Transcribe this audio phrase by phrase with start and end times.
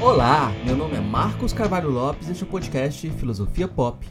[0.00, 4.06] Olá, meu nome é Marcos Carvalho Lopes e este é o podcast Filosofia Pop.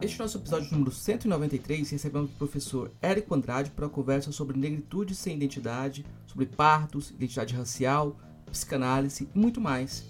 [0.00, 4.58] Este é nosso episódio número 193 recebemos o professor Érico Andrade para uma conversa sobre
[4.58, 8.16] negritude sem identidade, sobre partos, identidade racial,
[8.50, 10.06] psicanálise e muito mais.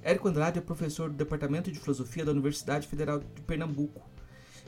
[0.00, 4.11] Érico Andrade é professor do Departamento de Filosofia da Universidade Federal de Pernambuco.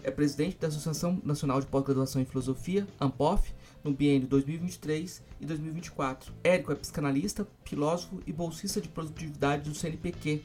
[0.05, 6.31] É presidente da Associação Nacional de Pós-Graduação em Filosofia, ANPOF, no biênio 2023 e 2024.
[6.45, 10.45] Érico é psicanalista, filósofo e bolsista de produtividade do CNPq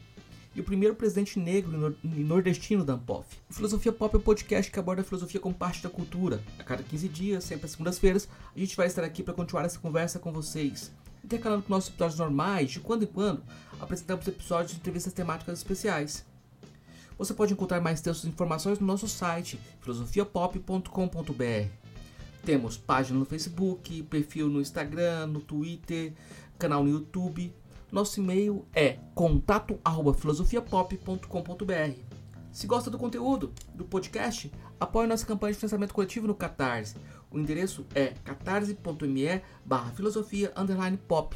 [0.56, 3.28] e o primeiro presidente negro e nordestino da Ampof.
[3.50, 6.42] O Filosofia Pop é um podcast que aborda a filosofia como parte da cultura.
[6.58, 9.78] A cada 15 dias, sempre às segundas-feiras, a gente vai estar aqui para continuar essa
[9.78, 10.90] conversa com vocês.
[11.22, 13.44] Intercalando com nossos episódios normais, de quando em quando,
[13.78, 16.29] apresentamos episódios de entrevistas temáticas especiais.
[17.20, 21.70] Você pode encontrar mais textos e informações no nosso site, filosofiapop.com.br.
[22.46, 26.14] Temos página no Facebook, perfil no Instagram, no Twitter,
[26.58, 27.54] canal no YouTube.
[27.92, 32.00] Nosso e-mail é contato@filosofiapop.com.br.
[32.54, 34.50] Se gosta do conteúdo do podcast,
[34.80, 36.96] apoie nossa campanha de financiamento coletivo no Catarse.
[37.30, 40.54] O endereço é catarse.me barra filosofia
[41.06, 41.36] pop.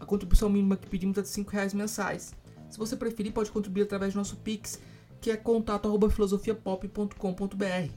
[0.00, 2.34] A contribuição mínima que pedimos é de R$ reais mensais.
[2.68, 4.80] Se você preferir, pode contribuir através do nosso Pix,
[5.20, 7.92] que é contato@filosofiapop.com.br.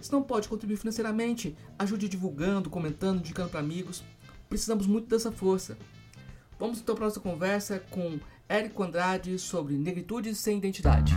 [0.00, 4.02] Se não pode contribuir financeiramente, ajude divulgando, comentando, indicando para amigos.
[4.48, 5.76] Precisamos muito dessa força.
[6.58, 11.14] Vamos então para nossa conversa com Érico Andrade sobre negritude sem identidade.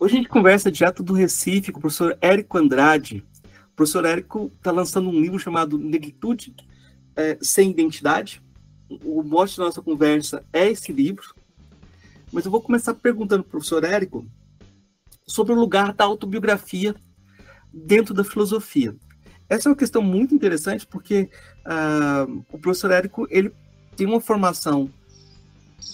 [0.00, 3.24] Hoje a gente conversa direto do Recife com o professor Érico Andrade.
[3.78, 6.52] Professor Érico está lançando um livro chamado Negritude
[7.14, 8.42] é, Sem Identidade.
[9.04, 11.32] O mote da nossa conversa é esse livro.
[12.32, 14.26] Mas eu vou começar perguntando para o professor Érico
[15.28, 16.92] sobre o lugar da autobiografia
[17.72, 18.96] dentro da filosofia.
[19.48, 21.30] Essa é uma questão muito interessante porque
[21.64, 23.52] uh, o professor Érico ele
[23.94, 24.90] tem uma formação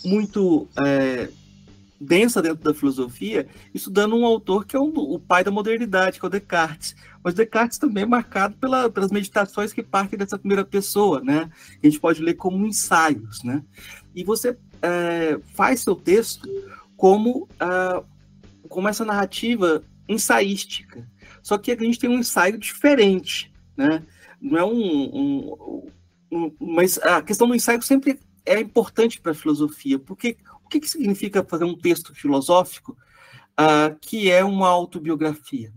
[0.02, 1.28] muito é,
[2.00, 6.24] densa dentro da filosofia, estudando um autor que é um, o pai da modernidade, que
[6.24, 6.96] é o Descartes.
[7.24, 11.50] Mas Descartes também é marcado pela, pelas meditações que partem dessa primeira pessoa, né?
[11.82, 13.64] A gente pode ler como ensaios, né?
[14.14, 16.46] E você é, faz seu texto
[16.94, 18.04] como, uh,
[18.68, 21.08] como essa narrativa ensaística.
[21.42, 24.02] Só que a gente tem um ensaio diferente, né?
[24.38, 25.88] Não é um, um,
[26.30, 30.78] um mas a questão do ensaio sempre é importante para a filosofia, porque o que,
[30.78, 32.94] que significa fazer um texto filosófico
[33.58, 35.72] uh, que é uma autobiografia?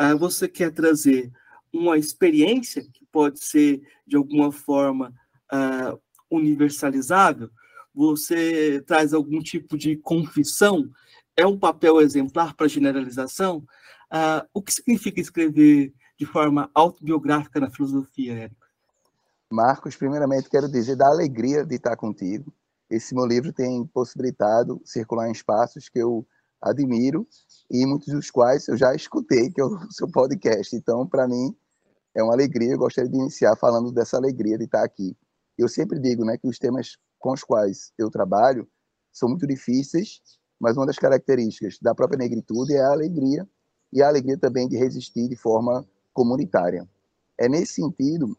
[0.00, 1.32] Uh, você quer trazer
[1.72, 5.12] uma experiência que pode ser, de alguma forma,
[5.52, 6.00] uh,
[6.30, 7.50] universalizável?
[7.94, 10.88] Você traz algum tipo de confissão?
[11.36, 13.64] É um papel exemplar para generalização?
[14.54, 18.66] o que significa escrever de forma autobiográfica na filosofia, Érico?
[19.52, 22.50] Marcos, primeiramente quero dizer da alegria de estar contigo,
[22.90, 26.26] esse meu livro tem possibilitado circular em espaços que eu
[26.60, 27.26] admiro
[27.70, 30.74] e muitos dos quais eu já escutei, que é o seu podcast.
[30.74, 31.54] Então, para mim,
[32.14, 32.72] é uma alegria.
[32.72, 35.16] Eu gostaria de iniciar falando dessa alegria de estar aqui.
[35.56, 38.68] Eu sempre digo né, que os temas com os quais eu trabalho
[39.12, 40.20] são muito difíceis,
[40.60, 43.48] mas uma das características da própria negritude é a alegria
[43.92, 46.88] e a alegria também de resistir de forma comunitária.
[47.36, 48.36] É nesse sentido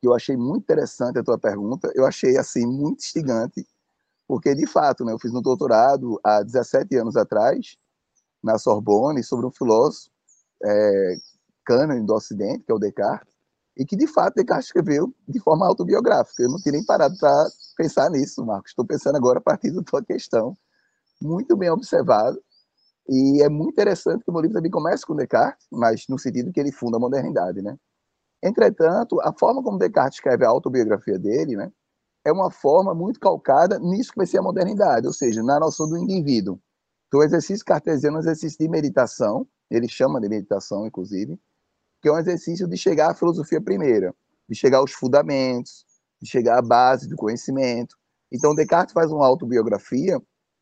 [0.00, 1.92] que eu achei muito interessante a tua pergunta.
[1.94, 3.66] Eu achei assim muito instigante,
[4.30, 7.76] porque de fato, né, eu fiz um doutorado há 17 anos atrás
[8.40, 10.08] na Sorbonne sobre um filósofo
[10.64, 11.16] é,
[11.64, 13.34] cânone do Ocidente, que é o Descartes,
[13.76, 16.44] e que de fato Descartes escreveu de forma autobiográfica.
[16.44, 18.70] Eu não tinha nem parado para pensar nisso, Marcos.
[18.70, 20.56] Estou pensando agora a partir da tua questão.
[21.20, 22.40] Muito bem observado.
[23.08, 26.52] E é muito interessante que o meu livro também começa com Descartes, mas no sentido
[26.52, 27.76] que ele funda a modernidade, né?
[28.40, 31.72] Entretanto, a forma como Descartes escreve a autobiografia dele, né,
[32.24, 35.88] é uma forma muito calcada nisso que vai ser a modernidade, ou seja, na noção
[35.88, 36.60] do indivíduo.
[37.08, 41.38] Então, o exercício cartesiano é um exercício de meditação, ele chama de meditação, inclusive,
[42.00, 44.14] que é um exercício de chegar à filosofia primeira,
[44.48, 45.84] de chegar aos fundamentos,
[46.20, 47.96] de chegar à base do conhecimento.
[48.30, 50.20] Então, Descartes faz uma autobiografia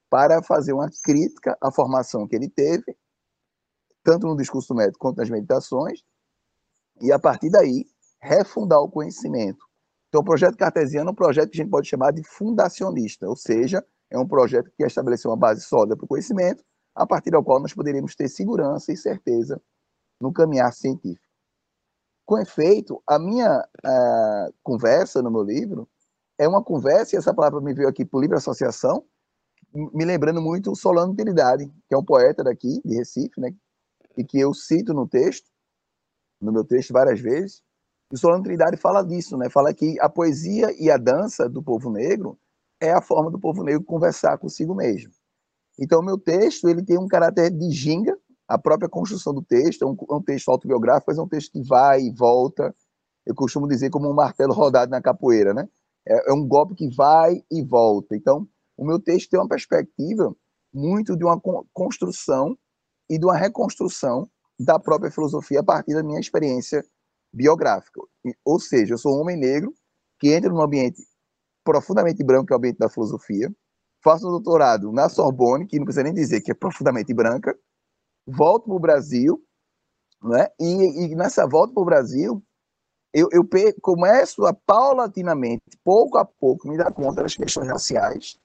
[0.09, 2.97] para fazer uma crítica à formação que ele teve,
[4.03, 6.03] tanto no discurso médico quanto nas meditações,
[7.01, 7.87] e a partir daí
[8.21, 9.68] refundar o conhecimento.
[10.09, 13.37] Então, o projeto cartesiano é um projeto que a gente pode chamar de fundacionista, ou
[13.37, 16.65] seja, é um projeto que quer estabelecer uma base sólida para o conhecimento,
[16.95, 19.61] a partir do qual nós poderíamos ter segurança e certeza
[20.21, 21.27] no caminhar científico.
[22.25, 25.89] Com efeito, a minha uh, conversa no meu livro
[26.39, 29.05] é uma conversa, e essa palavra me veio aqui por livre associação,
[29.73, 33.55] me lembrando muito Solano Utilidade, que é um poeta daqui, de Recife, né,
[34.17, 35.49] e que eu cito no texto,
[36.41, 37.63] no meu texto várias vezes,
[38.11, 39.51] o Solano Trindade fala disso, né?
[39.51, 42.39] Fala que a poesia e a dança do povo negro
[42.81, 45.11] é a forma do povo negro conversar consigo mesmo.
[45.79, 48.17] Então, o meu texto ele tem um caráter de ginga,
[48.49, 51.53] a própria construção do texto, é um, é um texto autobiográfico, mas é um texto
[51.53, 52.75] que vai e volta.
[53.27, 55.69] Eu costumo dizer como um martelo rodado na capoeira, né?
[56.07, 58.17] É, é um golpe que vai e volta.
[58.17, 60.35] Então, o meu texto tem uma perspectiva
[60.73, 61.39] muito de uma
[61.73, 62.57] construção
[63.09, 64.29] e de uma reconstrução
[64.59, 66.85] da própria filosofia a partir da minha experiência
[67.33, 68.01] biográfica.
[68.45, 69.73] Ou seja, eu sou um homem negro
[70.19, 71.03] que entra num ambiente
[71.65, 73.53] profundamente branco, que é o ambiente da filosofia,
[74.03, 77.57] faço um doutorado na Sorbonne, que não precisa nem dizer que é profundamente branca,
[78.27, 79.43] volto para o Brasil,
[80.23, 80.49] né?
[80.59, 82.43] e, e nessa volta para o Brasil,
[83.13, 83.47] eu, eu
[83.81, 88.39] começo a paulatinamente, pouco a pouco, me dar conta das questões raciais,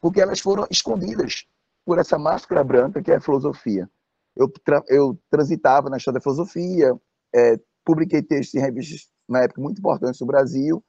[0.00, 1.46] porque elas foram escondidas
[1.84, 3.88] por essa máscara branca que é a filosofia.
[4.36, 6.98] Eu, tra eu transitava na história da filosofia,
[7.34, 7.58] é,
[7.90, 10.82] publiquei textos em revistas na época muito importantes no Brasil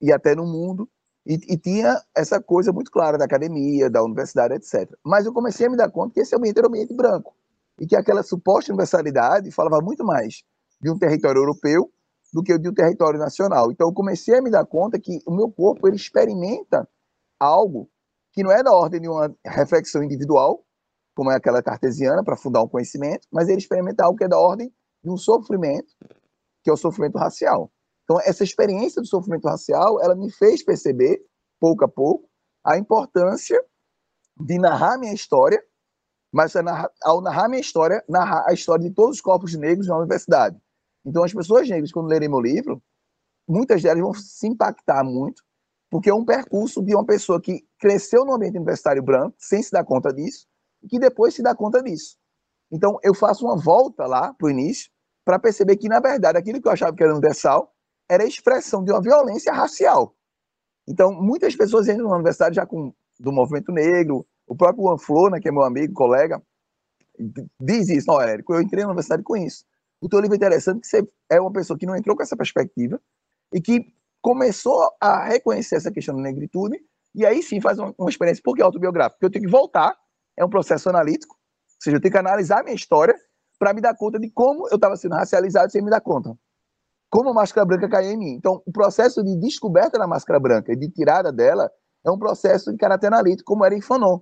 [0.00, 0.88] e até no mundo,
[1.24, 4.90] e, e, tinha essa coisa muito clara da academia, da universidade, etc.
[5.04, 7.32] Mas eu comecei a me dar conta que esse ambiente era um ambiente branco
[7.80, 10.42] e que aquela suposta universalidade falava muito mais
[10.80, 11.88] de um território europeu
[12.32, 13.70] do que de um território nacional.
[13.70, 16.88] Então eu comecei a me dar conta que o meu corpo ele experimenta
[17.38, 17.88] algo
[18.32, 20.64] que não é da ordem de uma reflexão individual,
[21.14, 24.38] como é aquela cartesiana para fundar um conhecimento, mas ele experimenta algo que é da
[24.38, 24.72] ordem
[25.04, 25.92] de um sofrimento,
[26.62, 27.70] que é o sofrimento racial.
[28.04, 31.20] Então, essa experiência do sofrimento racial, ela me fez perceber,
[31.60, 32.28] pouco a pouco,
[32.64, 33.62] a importância
[34.36, 35.62] de narrar minha história,
[36.32, 36.54] mas
[37.02, 40.58] ao narrar minha história, narrar a história de todos os corpos negros na universidade.
[41.04, 42.82] Então, as pessoas negras, quando lerem meu livro,
[43.48, 45.42] muitas delas vão se impactar muito,
[45.90, 49.70] porque é um percurso de uma pessoa que cresceu no ambiente universitário branco, sem se
[49.70, 50.46] dar conta disso,
[50.82, 52.16] e que depois se dá conta disso.
[52.70, 54.90] Então, eu faço uma volta lá para o início,
[55.24, 57.72] para perceber que, na verdade, aquilo que eu achava que era universal
[58.08, 60.14] era a expressão de uma violência racial.
[60.86, 65.30] Então, muitas pessoas entram na universidade já com do movimento negro, o próprio Juan Flor,
[65.30, 66.42] né, que é meu amigo, colega,
[67.60, 69.64] diz isso, não, Érico, eu entrei na universidade com isso.
[70.00, 72.36] O teu livro é interessante que você é uma pessoa que não entrou com essa
[72.36, 73.00] perspectiva
[73.54, 73.86] e que
[74.20, 76.80] começou a reconhecer essa questão da negritude
[77.14, 79.96] e aí sim faz uma, uma experiência, porque é autobiográfica, porque eu tenho que voltar,
[80.36, 83.14] é um processo analítico, ou seja, eu tenho que analisar a minha história
[83.62, 86.36] para me dar conta de como eu estava sendo racializado sem me dar conta.
[87.08, 88.30] Como a máscara branca caiu em mim.
[88.32, 91.70] Então, o processo de descoberta da máscara branca e de tirada dela
[92.04, 94.18] é um processo de caráter analítico, como era em Fanon.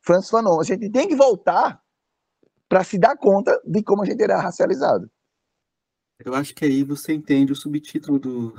[0.00, 0.58] Francis Fanon.
[0.58, 1.78] A gente tem que voltar
[2.66, 5.06] para se dar conta de como a gente era racializado.
[6.24, 8.54] Eu acho que aí você entende o subtítulo do,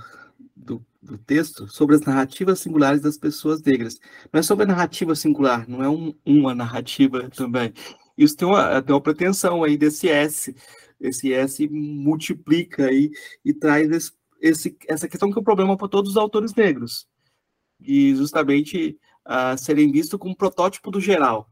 [0.56, 3.98] do, do, texto sobre as narrativas singulares das pessoas negras.
[4.32, 7.74] Não é sobre a narrativa singular, não é um, uma narrativa também.
[8.18, 10.56] Isso tem uma, tem uma pretensão aí desse S.
[11.00, 13.12] Esse S multiplica aí
[13.46, 14.12] e traz esse,
[14.42, 17.08] esse essa questão que é um problema para todos os autores negros.
[17.80, 18.98] E justamente
[19.28, 21.50] uh, serem vistos como protótipo do geral,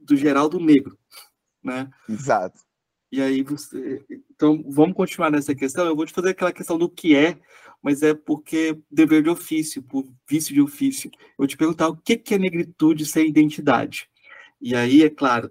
[0.00, 0.98] do geral do negro.
[1.62, 1.90] Né?
[2.08, 2.60] Exato.
[3.12, 4.04] E aí você.
[4.30, 5.86] Então, vamos continuar nessa questão.
[5.86, 7.38] Eu vou te fazer aquela questão do que é,
[7.82, 11.10] mas é porque dever de ofício, por vício de ofício.
[11.14, 14.08] Eu vou te perguntar o que é negritude sem identidade.
[14.60, 15.50] E aí, é claro,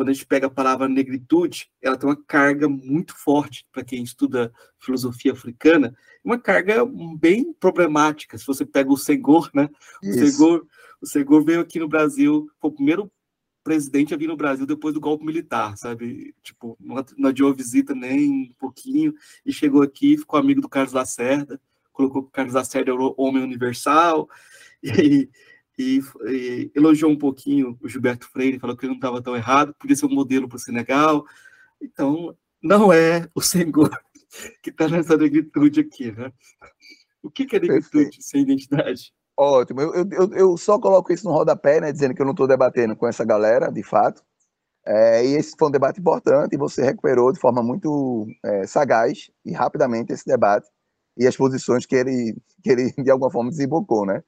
[0.00, 4.02] quando a gente pega a palavra negritude, ela tem uma carga muito forte para quem
[4.02, 6.86] estuda filosofia africana, uma carga
[7.18, 8.38] bem problemática.
[8.38, 9.68] Se você pega o Senghor, né?
[10.02, 10.66] O Senghor,
[11.02, 13.12] o Senghor veio aqui no Brasil, foi o primeiro
[13.62, 16.34] presidente a vir no Brasil depois do golpe militar, sabe?
[16.42, 19.12] Tipo, não, não adiou visita nem um pouquinho,
[19.44, 21.60] e chegou aqui, ficou amigo do Carlos Lacerda,
[21.92, 24.30] colocou que o Carlos Lacerda era o homem universal,
[24.82, 25.28] e
[25.80, 29.74] e, e, elogiou um pouquinho o Gilberto Freire, falou que ele não estava tão errado,
[29.78, 31.24] podia ser um modelo para o Senegal.
[31.80, 33.90] Então, não é o Senhor
[34.62, 36.30] que está nessa negritude aqui, né?
[37.22, 38.22] O que, que é negritude Perfeito.
[38.22, 39.12] sem identidade?
[39.36, 42.46] Ótimo, eu, eu, eu só coloco isso no rodapé, né, dizendo que eu não estou
[42.46, 44.22] debatendo com essa galera, de fato.
[44.86, 49.30] É, e esse foi um debate importante, e você recuperou de forma muito é, sagaz
[49.44, 50.68] e rapidamente esse debate
[51.16, 54.22] e as posições que ele, que ele de alguma forma desembocou, né?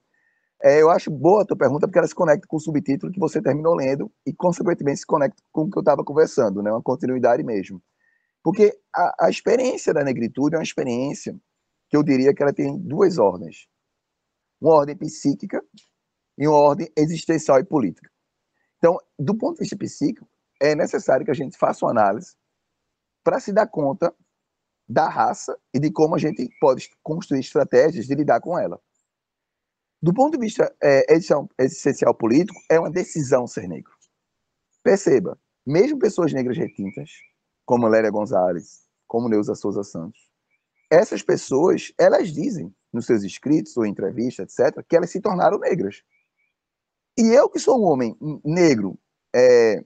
[0.65, 3.19] É, eu acho boa a tua pergunta porque ela se conecta com o subtítulo que
[3.19, 6.71] você terminou lendo e, consequentemente, se conecta com o que eu estava conversando, né?
[6.71, 7.83] uma continuidade mesmo.
[8.45, 11.37] Porque a, a, experiência da negritude é uma experiência
[11.89, 13.67] que eu diria que ela tem duas ordens.
[14.61, 15.61] Uma ordem psíquica
[16.39, 18.09] e uma ordem existencial e política.
[18.79, 20.29] Então, do ponto de vista psíquico,
[20.61, 22.37] é necessário que a gente faça uma análise
[23.25, 24.15] para se dar conta
[24.89, 28.81] da raça e de como a gente pode construir estratégias de lidar com ela.
[30.03, 31.07] Do ponto de vista é,
[31.61, 33.93] existencial político, é uma decisão ser negro.
[34.83, 37.11] Perceba, mesmo pessoas negras retintas,
[37.65, 40.21] como Lélia Gonzalez, como Neuza Souza Santos.
[40.91, 46.03] Essas pessoas, elas dizem nos seus escritos ou entrevistas, etc., que elas se tornaram negras.
[47.17, 48.99] E eu, que sou um homem negro,
[49.35, 49.83] é,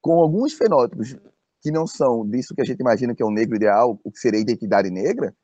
[0.00, 1.14] com alguns fenótipos
[1.60, 4.18] que não são disso que a gente imagina que é um negro ideal, o que
[4.18, 5.36] seria identidade negra,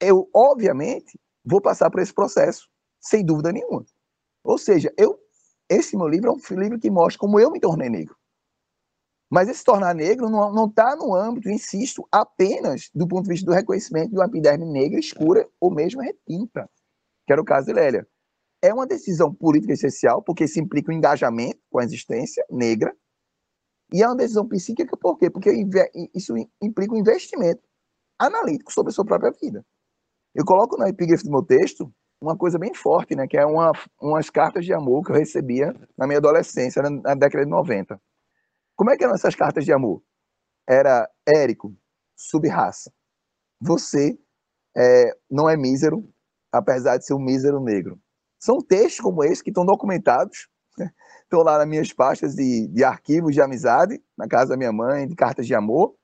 [0.00, 2.68] eu, obviamente, vou passar por esse processo,
[3.04, 3.84] sem dúvida nenhuma.
[4.42, 5.18] Ou seja, eu,
[5.68, 8.16] esse meu livro é um livro que mostra como eu me tornei negro.
[9.30, 13.52] Mas esse tornar negro não está no âmbito, insisto, apenas do ponto de vista do
[13.52, 16.70] reconhecimento de uma epiderme negra escura ou mesmo retinta,
[17.26, 18.06] que era o caso de Lélia.
[18.62, 22.96] É uma decisão política essencial, porque isso implica um engajamento com a existência negra,
[23.92, 25.30] e é uma decisão psíquica por quê?
[25.30, 25.50] Porque
[26.14, 27.62] isso implica um investimento
[28.18, 29.64] analítico sobre a sua própria vida.
[30.34, 31.92] Eu coloco na epígrafe do meu texto
[32.24, 35.74] uma coisa bem forte, né, que é uma, umas cartas de amor que eu recebia
[35.96, 38.00] na minha adolescência, na década de 90.
[38.74, 40.02] Como é que eram essas cartas de amor?
[40.68, 41.76] Era Érico,
[42.16, 42.90] subraça.
[43.60, 44.18] Você
[44.76, 46.08] é, não é mísero,
[46.50, 48.00] apesar de ser um mísero negro.
[48.40, 50.90] São textos como esse que estão documentados, né?
[51.22, 55.06] estão lá nas minhas pastas de, de arquivos de amizade, na casa da minha mãe,
[55.06, 55.94] de cartas de amor,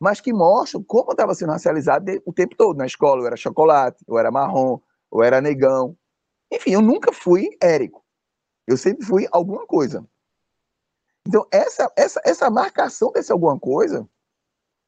[0.00, 2.76] mas que mostram como eu estava sendo racializado o tempo todo.
[2.76, 4.78] Na escola eu era chocolate, eu era marrom,
[5.12, 5.96] eu era negão.
[6.52, 8.04] Enfim, eu nunca fui Érico.
[8.66, 10.06] Eu sempre fui alguma coisa.
[11.26, 14.08] Então, essa, essa, essa marcação desse alguma coisa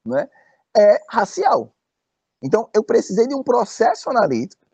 [0.04, 0.28] né,
[0.76, 1.74] é racial.
[2.42, 4.64] Então, eu precisei de um processo analítico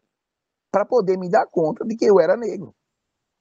[0.70, 2.74] para poder me dar conta de que eu era negro.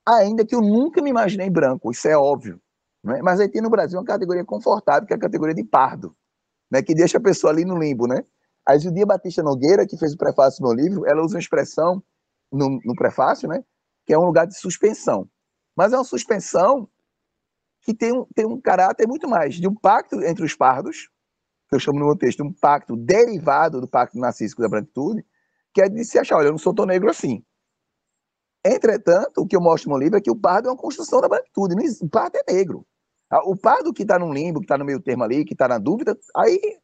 [0.06, 2.60] Ainda que eu nunca me imaginei branco, isso é óbvio.
[3.02, 3.20] Né?
[3.22, 6.16] Mas aí tem no Brasil uma categoria confortável, que é a categoria de pardo,
[6.70, 8.06] né, que deixa a pessoa ali no limbo.
[8.06, 8.24] Né?
[8.66, 12.02] A Judia Batista Nogueira, que fez o prefácio do meu livro, ela usa uma expressão
[12.50, 13.62] no, no prefácio, né,
[14.06, 15.28] que é um lugar de suspensão.
[15.76, 16.88] Mas é uma suspensão
[17.82, 21.10] que tem um, tem um caráter muito mais de um pacto entre os pardos,
[21.68, 25.24] que eu chamo no meu texto um pacto derivado do pacto narcísico da branquitude,
[25.72, 27.44] que é de se achar, olha, eu não sou tão negro assim.
[28.64, 31.20] Entretanto, o que eu mostro no meu livro é que o pardo é uma construção
[31.20, 32.86] da branquitude, o pardo é negro.
[33.44, 35.76] O pardo que está no limbo, que está no meio termo ali, que está na
[35.76, 36.78] dúvida, aí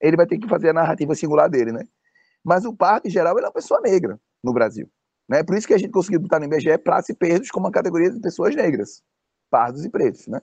[0.00, 1.84] ele vai ter que fazer a narrativa singular dele, né?
[2.44, 4.90] Mas o pardo, em geral, ele é uma pessoa negra no Brasil.
[5.28, 5.44] Né?
[5.44, 8.10] Por isso que a gente conseguiu botar no IBGE praça e perdos como uma categoria
[8.10, 9.02] de pessoas negras
[9.50, 10.40] pardos e pretos, né?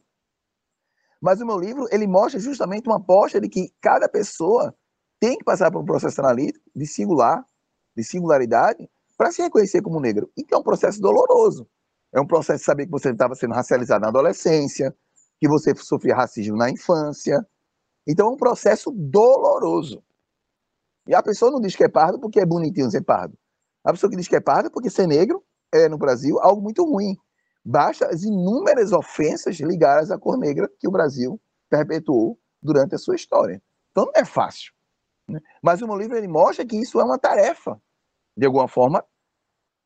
[1.21, 4.75] Mas o meu livro, ele mostra justamente uma aposta de que cada pessoa
[5.19, 7.43] tem que passar por um processo analítico de singular,
[7.95, 8.87] de singularidade,
[9.17, 10.29] para se reconhecer como negro.
[10.37, 11.67] E que é um processo doloroso.
[12.13, 14.95] É um processo de saber que você estava sendo racializado na adolescência,
[15.39, 17.43] que você sofria racismo na infância.
[18.07, 20.01] Então é um processo doloroso.
[21.07, 23.37] E a pessoa não diz que é pardo porque é bonitinho ser pardo.
[23.83, 26.83] A pessoa que diz que é pardo porque ser negro é, no Brasil, algo muito
[26.83, 27.15] ruim.
[27.63, 33.15] Basta as inúmeras ofensas ligadas à cor negra que o Brasil perpetuou durante a sua
[33.15, 33.61] história.
[33.91, 34.71] Então não é fácil.
[35.27, 35.41] Né?
[35.61, 37.81] Mas o meu livro ele mostra que isso é uma tarefa,
[38.35, 39.03] de alguma forma,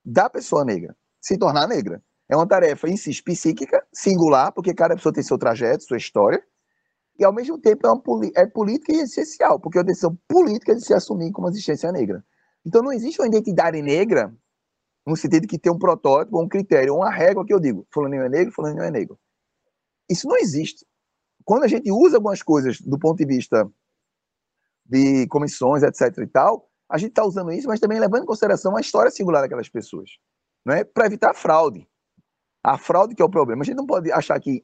[0.06, 2.04] da pessoa negra, se tornar negra.
[2.30, 6.44] É uma tarefa em si psíquica, singular, porque cada pessoa tem seu trajeto, sua história,
[7.18, 8.02] e ao mesmo tempo é, uma,
[8.36, 12.24] é política e essencial, porque é uma decisão política de se assumir como existência negra.
[12.66, 14.34] Então não existe uma identidade negra
[15.06, 18.30] no sentido que tem um protótipo, um critério, uma régua que eu digo, fulaninho é
[18.30, 19.20] negro, fulaninho é negro.
[20.10, 20.86] Isso não existe.
[21.44, 23.68] Quando a gente usa algumas coisas do ponto de vista
[24.86, 28.76] de comissões, etc e tal, a gente está usando isso, mas também levando em consideração
[28.76, 30.12] a história singular daquelas pessoas,
[30.68, 31.88] é para evitar a fraude.
[32.64, 33.64] A fraude que é o problema.
[33.64, 34.64] A gente não pode achar que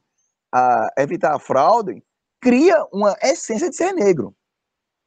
[0.52, 2.02] a, evitar a fraude
[2.40, 4.34] cria uma essência de ser negro.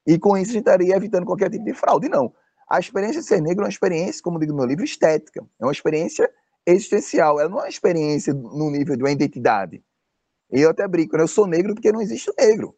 [0.05, 2.09] E com isso a gente estaria evitando qualquer tipo de fraude.
[2.09, 2.33] Não.
[2.69, 5.45] A experiência de ser negro é uma experiência, como digo no meu livro, estética.
[5.59, 6.31] É uma experiência
[6.65, 7.39] existencial.
[7.39, 9.83] Ela não é uma experiência no nível de uma identidade.
[10.49, 11.23] Eu até brinco, né?
[11.23, 12.75] eu sou negro porque não existe o negro.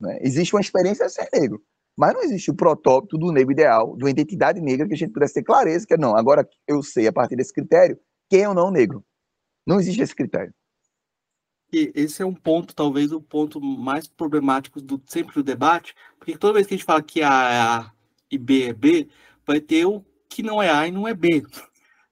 [0.00, 0.18] Né?
[0.22, 1.62] Existe uma experiência de ser negro.
[1.96, 5.12] Mas não existe o protótipo do negro ideal, de uma identidade negra que a gente
[5.12, 7.98] pudesse ter clareza que não, agora eu sei a partir desse critério
[8.30, 9.04] quem é ou não negro.
[9.66, 10.54] Não existe esse critério.
[11.72, 16.36] E esse é um ponto, talvez, o ponto mais problemático do sempre do debate, porque
[16.36, 17.92] toda vez que a gente fala que a, a
[18.30, 19.08] e B é B,
[19.46, 21.42] vai ter o que não é A e não é B.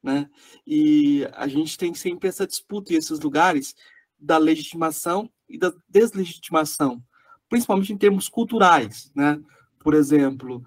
[0.02, 0.28] Né?
[0.66, 3.74] E a gente tem sempre essa disputa em esses lugares
[4.18, 7.02] da legitimação e da deslegitimação,
[7.48, 9.10] principalmente em termos culturais.
[9.14, 9.40] Né?
[9.78, 10.62] Por exemplo,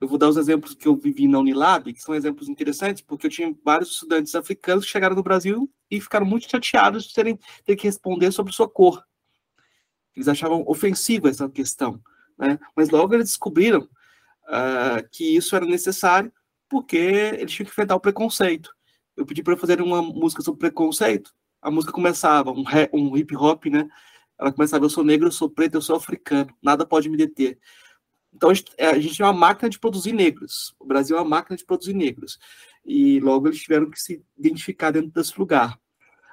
[0.00, 3.26] eu vou dar os exemplos que eu vivi na Unilab, que são exemplos interessantes, porque
[3.26, 7.38] eu tinha vários estudantes africanos que chegaram no Brasil e ficaram muito chateados de terem
[7.64, 9.04] ter que responder sobre sua cor.
[10.14, 12.00] Eles achavam ofensiva essa questão,
[12.38, 12.58] né?
[12.74, 16.32] Mas logo eles descobriram uh, que isso era necessário
[16.68, 18.74] porque eles tinham que enfrentar o preconceito.
[19.16, 21.32] Eu pedi para fazer uma música sobre preconceito,
[21.66, 23.88] a música começava um, um hip hop, né?
[24.38, 27.58] Ela começava, eu sou negro, eu sou preto, eu sou africano, nada pode me deter.
[28.32, 30.74] Então, a gente, a gente é uma máquina de produzir negros.
[30.78, 32.38] O Brasil é uma máquina de produzir negros.
[32.86, 35.78] E logo eles tiveram que se identificar dentro desse lugar.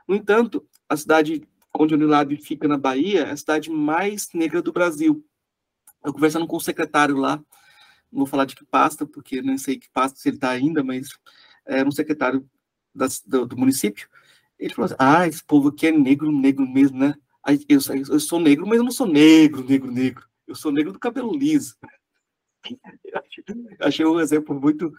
[0.07, 4.61] No entanto, a cidade onde o Unilab fica na Bahia é a cidade mais negra
[4.61, 5.25] do Brasil.
[6.05, 7.37] Eu conversando com o secretário lá,
[8.11, 10.83] não vou falar de que pasta, porque nem sei que pasta se ele está ainda,
[10.83, 11.09] mas
[11.65, 12.47] era um secretário
[12.93, 14.07] da, do, do, município.
[14.59, 17.15] Ele falou assim: Ah, esse povo aqui é negro, negro mesmo, né?
[17.67, 17.79] Eu,
[18.09, 20.27] eu sou negro, mas eu não sou negro, negro, negro.
[20.47, 21.75] Eu sou negro do cabelo liso.
[23.79, 24.93] achei um exemplo muito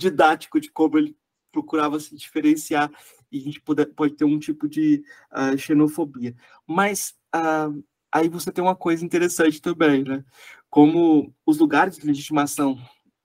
[0.00, 1.16] didático de como ele
[1.52, 2.90] procurava se diferenciar
[3.30, 6.34] e a gente pode, pode ter um tipo de uh, xenofobia.
[6.66, 10.24] Mas uh, aí você tem uma coisa interessante também, né?
[10.68, 12.78] Como os lugares de legitimação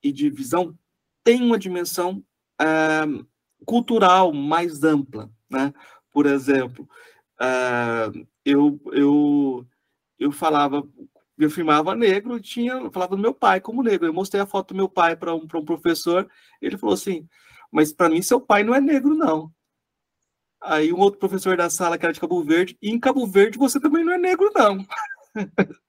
[0.03, 0.77] e de visão
[1.23, 2.23] têm uma dimensão
[2.61, 3.25] uh,
[3.65, 5.73] cultural mais ampla, né?
[6.11, 6.87] Por exemplo,
[8.45, 9.67] eu, eu,
[10.17, 10.87] eu falava
[11.37, 14.07] eu filmava negro, tinha, falava do meu pai como negro.
[14.07, 16.29] Eu mostrei a foto do meu pai para um, um professor,
[16.61, 17.27] ele falou assim:
[17.71, 19.51] Mas para mim, seu pai não é negro, não.
[20.61, 23.57] Aí um outro professor da sala, que era de Cabo Verde, e em Cabo Verde
[23.57, 24.85] você também não é negro, não.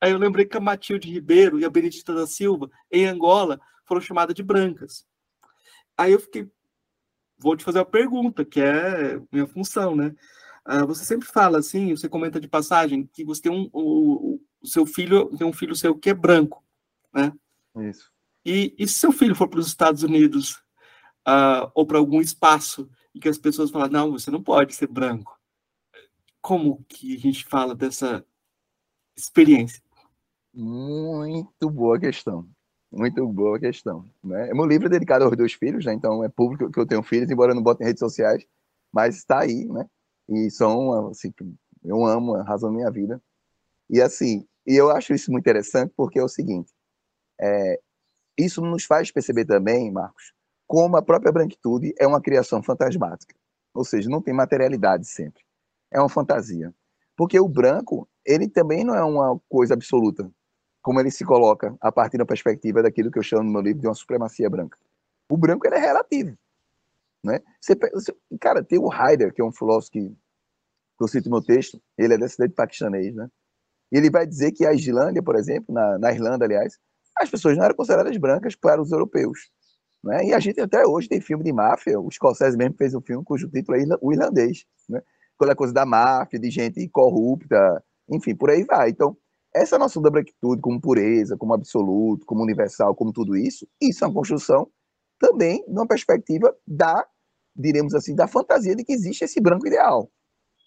[0.00, 4.00] Aí eu lembrei que a Matilde Ribeiro e a Benedita da Silva, em Angola, foram
[4.00, 5.04] chamadas de brancas.
[5.96, 6.48] Aí eu fiquei,
[7.38, 10.14] vou te fazer uma pergunta, que é minha função, né?
[10.68, 14.66] Uh, você sempre fala assim, você comenta de passagem, que você tem um, o, o
[14.66, 16.62] seu filho, tem um filho seu que é branco,
[17.12, 17.32] né?
[17.88, 18.10] Isso.
[18.44, 20.54] E, e se seu filho for para os Estados Unidos
[21.26, 24.86] uh, ou para algum espaço e que as pessoas falam, não, você não pode ser
[24.86, 25.38] branco.
[26.40, 28.24] Como que a gente fala dessa
[29.16, 29.82] experiência?
[30.52, 32.48] Muito boa questão.
[32.90, 34.08] Muito boa questão.
[34.22, 34.52] Né?
[34.52, 35.94] Meu livro é dedicado aos dois filhos, né?
[35.94, 38.44] então é público que eu tenho filhos, embora eu não bote em redes sociais,
[38.92, 39.88] mas está aí, né?
[40.28, 41.32] E são, assim,
[41.82, 43.20] eu amo, a razão da minha vida.
[43.88, 46.72] E assim, eu acho isso muito interessante porque é o seguinte,
[47.40, 47.80] é,
[48.38, 50.32] isso nos faz perceber também, Marcos,
[50.66, 53.34] como a própria branquitude é uma criação fantasmática.
[53.74, 55.42] Ou seja, não tem materialidade sempre.
[55.90, 56.72] É uma fantasia.
[57.16, 60.30] Porque o branco, ele também não é uma coisa absoluta,
[60.80, 63.80] como ele se coloca a partir da perspectiva daquilo que eu chamo no meu livro
[63.80, 64.78] de uma supremacia branca.
[65.28, 66.36] O branco ele é relativo.
[67.24, 67.40] Né?
[67.60, 71.36] Você, você, cara, tem o Haider, que é um filósofo que, que eu cito no
[71.36, 73.30] meu texto, ele é descendente paquistanês, né?
[73.92, 76.78] Ele vai dizer que a Islândia, por exemplo, na, na Irlanda, aliás,
[77.18, 79.50] as pessoas não eram consideradas brancas para os europeus.
[80.02, 80.26] Né?
[80.26, 83.22] E a gente até hoje tem filme de máfia, o Scorsese mesmo fez um filme
[83.24, 85.00] cujo título é O Irlandês, né?
[85.36, 88.90] aquela coisa da máfia, de gente corrupta, enfim, por aí vai.
[88.90, 89.16] Então,
[89.54, 94.08] essa noção da branquitude como pureza, como absoluto, como universal, como tudo isso, isso é
[94.08, 94.68] uma construção
[95.18, 97.06] também numa perspectiva da,
[97.54, 100.10] diremos assim, da fantasia de que existe esse branco ideal.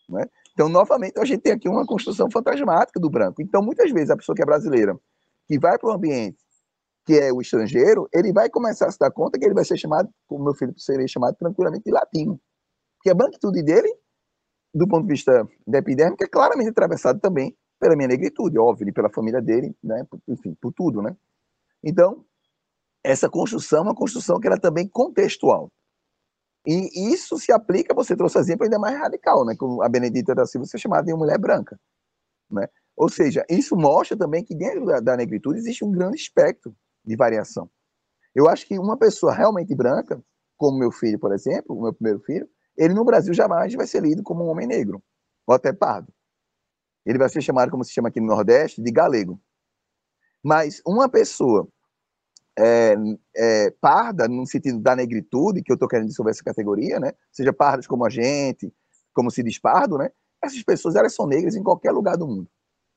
[0.08, 0.26] Né?
[0.56, 3.42] Então, novamente, a gente tem aqui uma construção fantasmática do branco.
[3.42, 4.98] Então, muitas vezes, a pessoa que é brasileira,
[5.46, 6.38] que vai para um ambiente
[7.06, 9.78] que é o estrangeiro, ele vai começar a se dar conta que ele vai ser
[9.78, 12.42] chamado, como meu filho seria chamado tranquilamente de latino.
[12.98, 13.94] Porque a branquitude dele,
[14.74, 18.92] do ponto de vista da epidêmica, é claramente atravessado também pela minha negritude, óbvio, e
[18.92, 20.04] pela família dele, né?
[20.28, 21.16] enfim, por tudo, né?
[21.84, 22.26] Então,
[23.04, 25.72] essa construção é uma construção que era é também contextual.
[26.68, 29.56] E isso se aplica, você trouxe exemplo ainda mais radical, né?
[29.56, 31.80] Como a Benedita da Silva ser chamada de mulher branca,
[32.50, 32.68] né?
[32.96, 37.16] Ou seja, isso mostra também que dentro da, da negritude existe um grande espectro de
[37.16, 37.70] variação.
[38.34, 40.22] Eu acho que uma pessoa realmente branca,
[40.58, 44.02] como meu filho, por exemplo, o meu primeiro filho, ele no Brasil jamais vai ser
[44.02, 45.04] lido como um homem negro,
[45.46, 46.14] ou até pardo.
[47.06, 49.40] Ele vai ser chamado, como se chama aqui no Nordeste, de galego.
[50.44, 51.68] Mas uma pessoa
[52.58, 52.96] é,
[53.36, 57.14] é, parda, no sentido da negritude, que eu estou querendo sobre essa categoria, né?
[57.32, 58.74] seja pardas como a gente,
[59.14, 60.10] como se diz pardo, né?
[60.42, 62.48] essas pessoas elas são negras em qualquer lugar do mundo,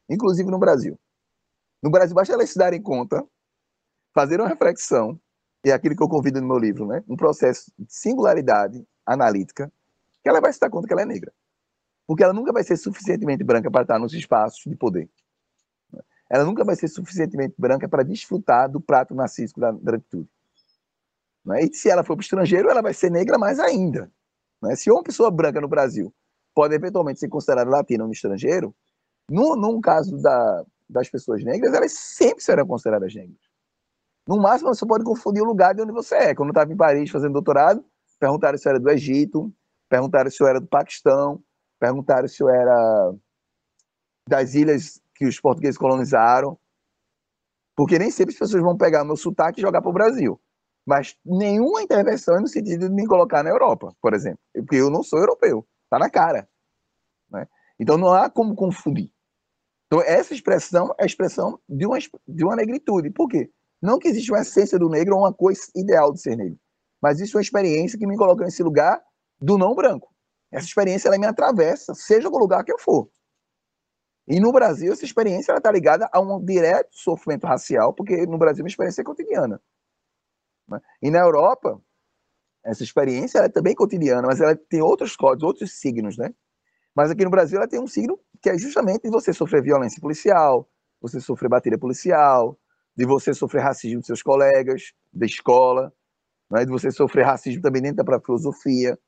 [0.08, 0.98] inclusive no Brasil.
[1.82, 3.24] No Brasil, basta elas se darem conta
[4.14, 5.18] fazer uma reflexão,
[5.64, 7.02] é aquilo que eu convido no meu livro, né?
[7.08, 9.70] um processo de singularidade analítica,
[10.22, 11.32] que ela vai se dar conta que ela é negra.
[12.06, 15.10] Porque ela nunca vai ser suficientemente branca para estar nos espaços de poder.
[16.30, 20.28] Ela nunca vai ser suficientemente branca para desfrutar do prato narcísico da branquitude.
[21.54, 21.64] É?
[21.64, 24.10] E se ela for para o estrangeiro, ela vai ser negra mais ainda.
[24.66, 24.76] É?
[24.76, 26.12] Se uma pessoa branca no Brasil
[26.54, 28.74] pode eventualmente ser considerada latina no estrangeiro,
[29.30, 33.38] no, caso da, das pessoas negras, elas sempre serão consideradas negras.
[34.26, 36.34] No máximo, você pode confundir o lugar de onde você é.
[36.34, 37.84] Quando eu estava em Paris fazendo doutorado,
[38.18, 39.52] perguntaram se eu era do Egito,
[39.88, 41.42] perguntaram se eu era do Paquistão,
[41.78, 43.14] perguntaram se eu era
[44.28, 46.56] das ilhas que os portugueses colonizaram.
[47.76, 50.40] Porque nem sempre as pessoas vão pegar meu sotaque e jogar para o Brasil.
[50.86, 54.38] Mas nenhuma intervenção é no sentido de me colocar na Europa, por exemplo.
[54.54, 55.66] Porque eu não sou europeu.
[55.84, 56.48] Está na cara.
[57.30, 57.46] Né?
[57.78, 59.10] Então não há como confundir.
[59.86, 63.10] Então essa expressão é a expressão de uma, de uma negritude.
[63.10, 63.50] Por quê?
[63.82, 66.58] Não que existe uma essência do negro ou uma coisa ideal de ser negro,
[67.00, 69.00] mas isso é uma experiência que me coloca nesse lugar
[69.40, 70.12] do não branco.
[70.50, 73.08] Essa experiência ela me atravessa, seja o lugar que eu for.
[74.28, 78.60] E no Brasil, essa experiência está ligada a um direto sofrimento racial, porque no Brasil
[78.60, 79.58] é uma experiência cotidiana.
[80.68, 80.78] Né?
[81.00, 81.80] E na Europa,
[82.62, 86.28] essa experiência é também cotidiana, mas ela tem outros códigos, outros signos, né?
[86.94, 90.68] Mas aqui no Brasil ela tem um signo que é justamente você sofrer violência policial,
[91.00, 92.58] você sofrer bateria policial,
[92.94, 95.90] de você sofrer racismo dos seus colegas, da escola,
[96.50, 96.66] né?
[96.66, 98.98] de você sofrer racismo também dentro da própria filosofia.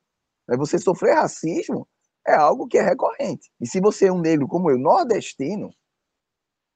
[0.47, 0.57] Né?
[0.57, 1.87] Você sofrer racismo
[2.25, 3.49] é algo que é recorrente.
[3.59, 5.69] E se você é um negro como eu, nordestino,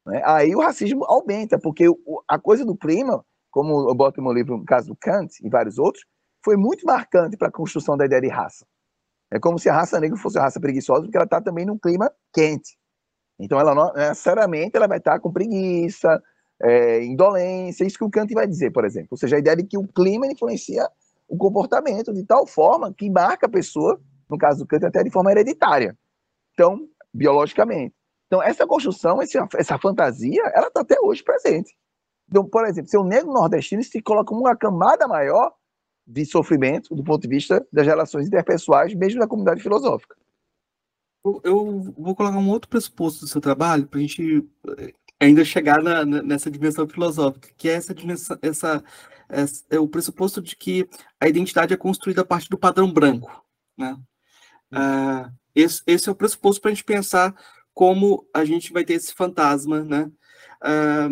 [0.05, 0.21] né?
[0.25, 1.85] aí o racismo aumenta, porque
[2.27, 5.49] a coisa do clima, como eu boto no meu livro, no caso do Kant e
[5.49, 6.05] vários outros,
[6.43, 8.65] foi muito marcante para a construção da ideia de raça.
[9.31, 11.77] É como se a raça negra fosse uma raça preguiçosa, porque ela está também num
[11.77, 12.77] clima quente.
[13.39, 16.21] Então, ela não, necessariamente ela vai estar tá com preguiça,
[16.61, 19.09] é, indolência, isso que o Kant vai dizer, por exemplo.
[19.11, 20.87] Ou seja, a ideia de que o clima influencia
[21.27, 23.99] o comportamento de tal forma que marca a pessoa,
[24.29, 25.97] no caso do Kant, até de forma hereditária.
[26.53, 27.95] Então, biologicamente.
[28.27, 31.75] Então, essa construção, essa, fantasia, ela está até hoje presente.
[32.27, 35.53] Então, por exemplo, se o negro nordestino se coloca uma camada maior
[36.07, 40.15] de sofrimento do ponto de vista das relações interpessoais, mesmo na comunidade filosófica.
[41.43, 45.81] Eu vou colocar um outro pressuposto do seu trabalho para a gente eh, ainda chegar
[45.81, 48.83] na, nessa dimensão filosófica, que é essa dimensão, essa,
[49.27, 50.87] essa, é o pressuposto de que
[51.19, 53.43] a identidade é construída a partir do padrão branco,
[53.75, 53.97] né?
[54.71, 57.33] Ah, esse, esse, é o pressuposto para a gente pensar
[57.73, 60.11] como a gente vai ter esse fantasma, né?
[60.61, 61.09] Ah,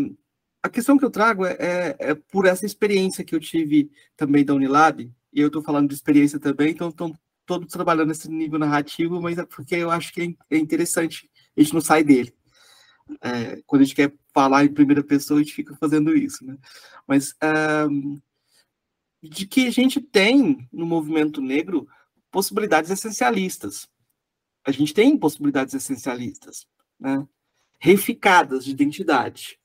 [0.63, 4.45] a questão que eu trago é, é, é, por essa experiência que eu tive também
[4.45, 7.13] da Unilab, e eu estou falando de experiência também, então estão
[7.45, 11.61] todos trabalhando nesse nível narrativo, mas é porque eu acho que é, é interessante, a
[11.61, 12.33] gente não sai dele.
[13.21, 16.57] É, quando a gente quer falar em primeira pessoa, a gente fica fazendo isso, né?
[17.05, 17.35] Mas
[17.89, 18.21] um,
[19.21, 21.87] de que a gente tem no movimento negro
[22.33, 23.87] possibilidades essencialistas.
[24.65, 26.67] A gente tem possibilidades essencialistas,
[26.99, 27.25] né?
[27.79, 29.57] Reificadas de identidade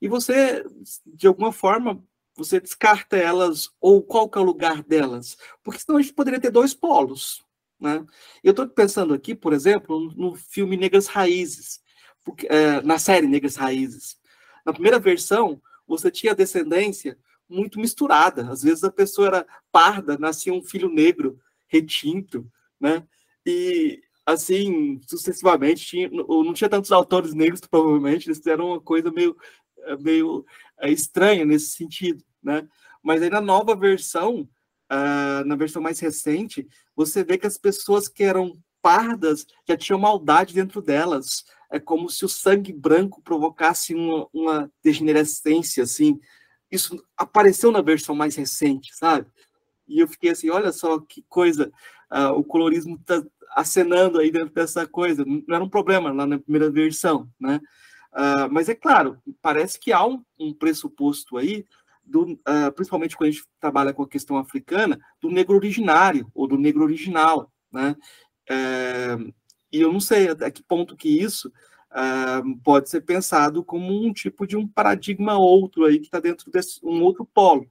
[0.00, 0.64] e você,
[1.04, 2.02] de alguma forma,
[2.36, 5.36] você descarta elas, ou qual que é o lugar delas?
[5.62, 7.44] Porque senão a gente poderia ter dois polos.
[7.80, 8.04] Né?
[8.42, 11.80] Eu estou pensando aqui, por exemplo, no filme Negras Raízes,
[12.24, 14.16] porque, é, na série Negras Raízes.
[14.64, 18.48] Na primeira versão, você tinha descendência muito misturada.
[18.50, 22.50] Às vezes a pessoa era parda, nascia um filho negro, retinto,
[22.80, 23.06] né?
[23.46, 29.34] E assim, sucessivamente, tinha, não tinha tantos autores negros, provavelmente, eles fizeram uma coisa meio
[29.84, 30.44] é meio
[30.80, 32.68] é, estranha nesse sentido, né?
[33.02, 34.40] Mas aí na nova versão,
[34.90, 39.98] uh, na versão mais recente, você vê que as pessoas que eram pardas já tinham
[39.98, 41.44] maldade dentro delas.
[41.70, 46.18] É como se o sangue branco provocasse uma, uma degenerescência, assim.
[46.70, 49.26] Isso apareceu na versão mais recente, sabe?
[49.88, 51.72] E eu fiquei assim, olha só que coisa,
[52.12, 53.22] uh, o colorismo está
[53.54, 55.24] acenando aí dentro dessa coisa.
[55.24, 57.60] Não era um problema lá na primeira versão, né?
[58.12, 61.64] Uh, mas é claro, parece que há um, um pressuposto aí,
[62.02, 66.46] do, uh, principalmente quando a gente trabalha com a questão africana, do negro originário ou
[66.46, 67.94] do negro original, né?
[68.50, 69.32] Uh,
[69.70, 71.52] e eu não sei até que ponto que isso
[72.62, 76.78] pode ser pensado como um tipo de um paradigma outro aí que está dentro desse
[76.84, 77.66] um outro polo.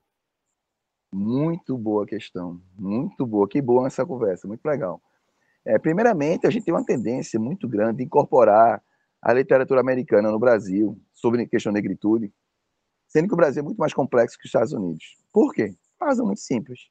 [1.12, 5.00] Muito boa questão, muito boa, que boa essa conversa, muito legal.
[5.64, 8.82] É, primeiramente, a gente tem uma tendência muito grande de incorporar
[9.20, 12.32] a literatura americana no Brasil sobre questão de negritude,
[13.08, 15.16] sendo que o Brasil é muito mais complexo que os Estados Unidos.
[15.32, 15.74] Por quê?
[16.00, 16.88] Uma razão muito simples.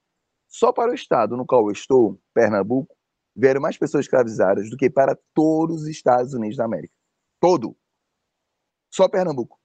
[0.48, 2.96] Só para o estado no qual eu estou, Pernambuco,
[3.36, 6.94] vieram mais pessoas escravizadas do que para todos os Estados Unidos da América.
[7.40, 7.78] Todo.
[8.92, 9.60] Só Pernambuco.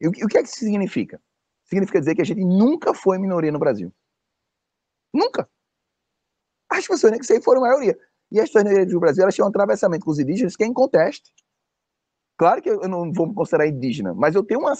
[0.00, 1.20] E o que é que isso significa?
[1.68, 3.92] Significa dizer que a gente nunca foi minoria no Brasil.
[5.12, 5.48] Nunca.
[6.70, 7.98] As pessoas negras sempre foram maioria.
[8.30, 10.66] E as pessoas negras do Brasil elas tinham um atravessamento com os indígenas que é
[10.66, 11.30] inconteste.
[12.38, 14.72] Claro que eu não vou me considerar indígena, mas eu tenho uma,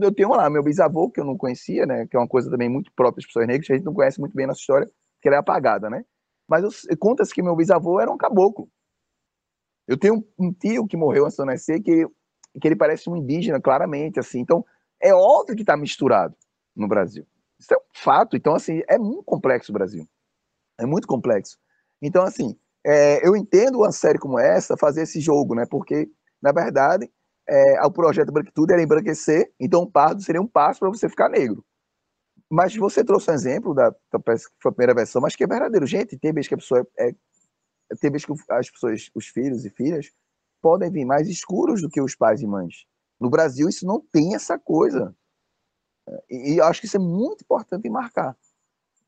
[0.00, 2.66] eu tenho lá meu bisavô que eu não conhecia, né, que é uma coisa também
[2.66, 5.28] muito própria das pessoas negras, que a gente não conhece muito bem nossa história, porque
[5.28, 6.02] ela é apagada, né?
[6.48, 6.64] Mas
[6.98, 8.70] conta-se que meu bisavô era um caboclo.
[9.86, 12.06] Eu tenho um tio que morreu antes de eu nascer que
[12.60, 14.38] que ele parece um indígena claramente, assim.
[14.38, 14.64] Então
[15.04, 16.34] é óbvio que está misturado
[16.74, 17.26] no Brasil.
[17.58, 18.36] Isso é um fato.
[18.36, 20.08] Então assim é muito complexo o Brasil.
[20.78, 21.58] É muito complexo.
[22.02, 25.64] Então assim é, eu entendo uma série como essa fazer esse jogo, né?
[25.70, 26.10] Porque
[26.42, 27.10] na verdade,
[27.48, 31.28] é, o projeto Branquitude era embranquecer, então o pardo seria um passo para você ficar
[31.28, 31.64] negro.
[32.50, 35.46] Mas você trouxe um exemplo da, da, que foi a primeira versão, mas que é
[35.46, 35.86] verdadeiro.
[35.86, 37.12] Gente, tem vezes que a pessoa é,
[38.00, 40.10] tem vezes que as pessoas, os filhos e filhas,
[40.60, 42.86] podem vir mais escuros do que os pais e mães.
[43.24, 45.16] No Brasil, isso não tem essa coisa.
[46.28, 48.36] E, eu acho que isso é muito importante marcar.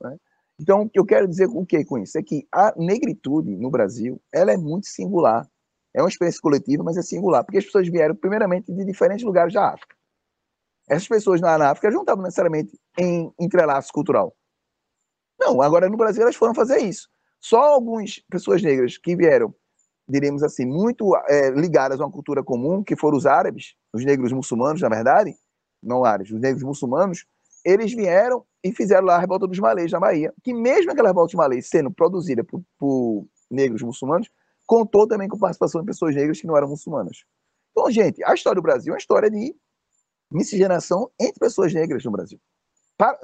[0.00, 0.16] Né?
[0.58, 2.16] Então, eu quero dizer o que com isso?
[2.16, 5.46] É que a negritude no Brasil, ela é muito singular.
[5.92, 9.52] É uma experiência coletiva, mas é singular, porque as pessoas vieram, primeiramente, de diferentes lugares
[9.52, 9.94] da África.
[10.88, 14.34] Essas pessoas na África não estavam necessariamente em entrelaço cultural.
[15.38, 17.10] Não, agora no Brasil elas foram fazer isso.
[17.38, 19.54] Só algumas pessoas negras que vieram,
[20.08, 24.32] diríamos assim, muito é, ligadas a uma cultura comum, que foram os árabes, os negros
[24.32, 25.34] muçulmanos, na verdade,
[25.82, 27.26] não árabes, os negros muçulmanos,
[27.64, 31.28] eles vieram e fizeram lá a revolta dos malês na Bahia, que mesmo aquela revolta
[31.28, 34.30] dos malês sendo produzida por, por negros muçulmanos,
[34.66, 37.24] contou também com participação de pessoas negras que não eram muçulmanas.
[37.72, 39.54] Então, gente, a história do Brasil é uma história de
[40.30, 42.40] miscigenação entre pessoas negras no Brasil.
[42.96, 43.18] Para,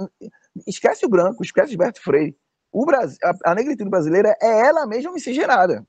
[0.66, 2.36] esquece o branco, esquece Gilberto Freire.
[2.70, 5.86] O Brasil, a, a negritude brasileira é ela mesma miscigenada.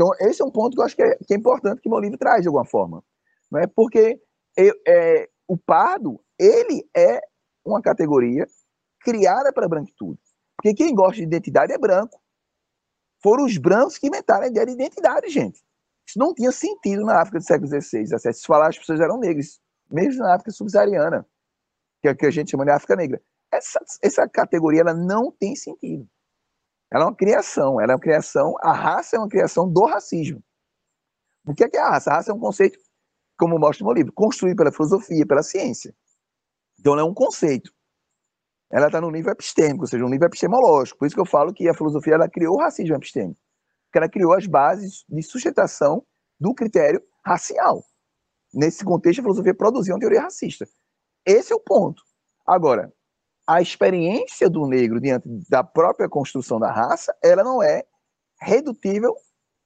[0.00, 1.90] Então, esse é um ponto que eu acho que é, que é importante que o
[1.90, 3.04] meu livro traz de alguma forma.
[3.50, 3.66] Não é?
[3.66, 4.18] Porque
[4.56, 7.20] eu, é, o pardo, ele é
[7.62, 8.46] uma categoria
[9.02, 10.18] criada para a branquitude.
[10.56, 12.18] Porque quem gosta de identidade é branco.
[13.22, 15.60] Foram os brancos que inventaram a ideia de identidade, gente.
[16.08, 18.32] Isso não tinha sentido na África do século XVI, XVII.
[18.32, 19.60] Se falar, as pessoas eram negras,
[19.90, 21.26] mesmo na África subsaariana,
[22.00, 23.20] que é o que a gente chama de África Negra.
[23.52, 26.08] Essa, essa categoria ela não tem sentido.
[26.92, 30.42] Ela é uma criação, ela é uma criação, a raça é uma criação do racismo.
[31.46, 32.10] O que é, que é a raça?
[32.10, 32.78] A raça é um conceito,
[33.38, 35.94] como mostra no meu livro, construído pela filosofia, pela ciência.
[36.78, 37.72] Então, ela é um conceito.
[38.72, 40.98] Ela está no nível epistêmico, ou seja, no nível epistemológico.
[40.98, 43.40] Por isso que eu falo que a filosofia ela criou o racismo epistêmico.
[43.86, 46.04] Porque ela criou as bases de sustentação
[46.38, 47.84] do critério racial.
[48.54, 50.66] Nesse contexto, a filosofia produziu uma teoria racista.
[51.26, 52.02] Esse é o ponto.
[52.46, 52.92] Agora,
[53.50, 57.82] a experiência do negro diante da própria construção da raça, ela não é
[58.40, 59.16] redutível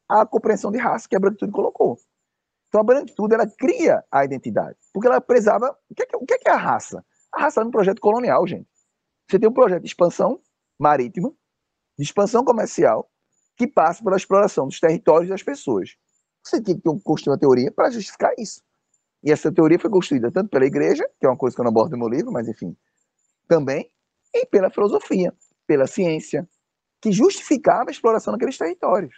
[0.09, 1.99] à compreensão de raça que a branquitude colocou.
[2.69, 5.77] Então a branquitude ela cria a identidade, porque ela precisava.
[5.91, 7.05] O que é, o que é a raça?
[7.31, 8.67] A raça é um projeto colonial, gente.
[9.29, 10.41] Você tem um projeto de expansão
[10.79, 11.31] marítima,
[11.99, 13.11] de expansão comercial,
[13.55, 15.95] que passa pela exploração dos territórios das pessoas.
[16.43, 18.63] Você tem que construir uma teoria para justificar isso.
[19.23, 21.71] E essa teoria foi construída tanto pela igreja, que é uma coisa que eu não
[21.71, 22.75] abordo no meu livro, mas enfim,
[23.47, 23.91] também,
[24.33, 25.33] e pela filosofia,
[25.67, 26.49] pela ciência,
[27.01, 29.15] que justificava a exploração daqueles territórios.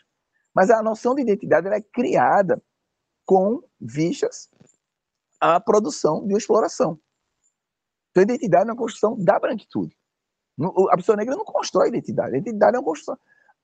[0.54, 2.62] Mas a noção de identidade é criada
[3.24, 4.48] com vistas
[5.40, 6.98] à produção de uma exploração.
[8.10, 9.96] Então, a identidade é uma construção da branquitude.
[10.90, 12.34] A pessoa negra não constrói identidade.
[12.34, 13.18] A identidade é uma construção.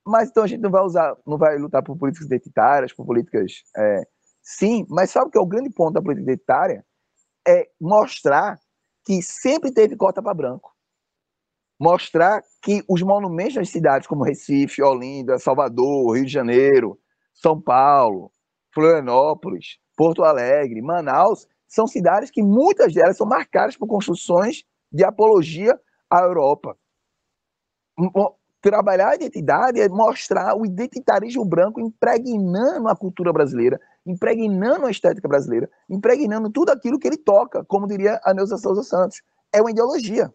[0.05, 3.63] Mas então a gente não vai usar, não vai lutar por políticas identitárias, por políticas.
[3.75, 4.03] É,
[4.41, 6.85] sim, mas sabe o que é o grande ponto da política identitária?
[7.47, 8.59] É mostrar
[9.05, 10.73] que sempre teve cota para branco.
[11.79, 16.97] Mostrar que os monumentos das cidades como Recife, Olinda, Salvador, Rio de Janeiro,
[17.33, 18.31] São Paulo,
[18.73, 25.77] Florianópolis, Porto Alegre, Manaus, são cidades que muitas delas são marcadas por construções de apologia
[26.09, 26.77] à Europa.
[28.61, 35.27] Trabalhar a identidade é mostrar o identitarismo branco impregnando a cultura brasileira, impregnando a estética
[35.27, 39.21] brasileira, impregnando tudo aquilo que ele toca, como diria a Neuza Souza Santos.
[39.51, 40.33] É uma ideologia.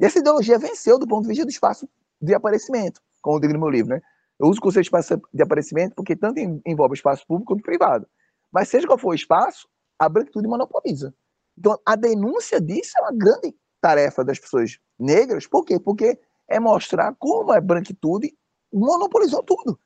[0.00, 1.88] E essa ideologia venceu do ponto de vista do espaço
[2.20, 3.94] de aparecimento, como eu digo no meu livro.
[3.94, 4.00] Né?
[4.38, 8.06] Eu uso o conceito de espaço de aparecimento porque tanto envolve espaço público quanto privado.
[8.50, 11.14] Mas seja qual for o espaço, a branquitude monopoliza.
[11.56, 15.46] Então, a denúncia disso é uma grande tarefa das pessoas negras.
[15.46, 15.78] Por quê?
[15.78, 18.36] Porque é mostrar como a branquitude
[18.72, 19.78] monopolizou tudo.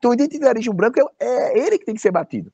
[0.00, 2.50] Então, o identitarismo branco é, é ele que tem que ser batido.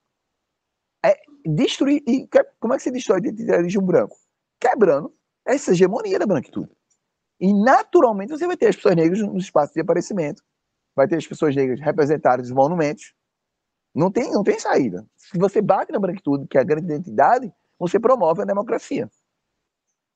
[1.04, 2.02] É destruir.
[2.04, 2.28] E
[2.58, 4.16] como é que se destrói o identitarismo branco?
[4.58, 6.70] Quebrando essa hegemonia da branquitude.
[7.38, 10.42] E naturalmente você vai ter as pessoas negras no espaço de aparecimento,
[10.94, 13.14] vai ter as pessoas negras representadas nos monumentos.
[13.94, 15.06] Não tem, não tem saída.
[15.16, 19.08] Se você bate na branquitude, que é a grande identidade, você promove a democracia.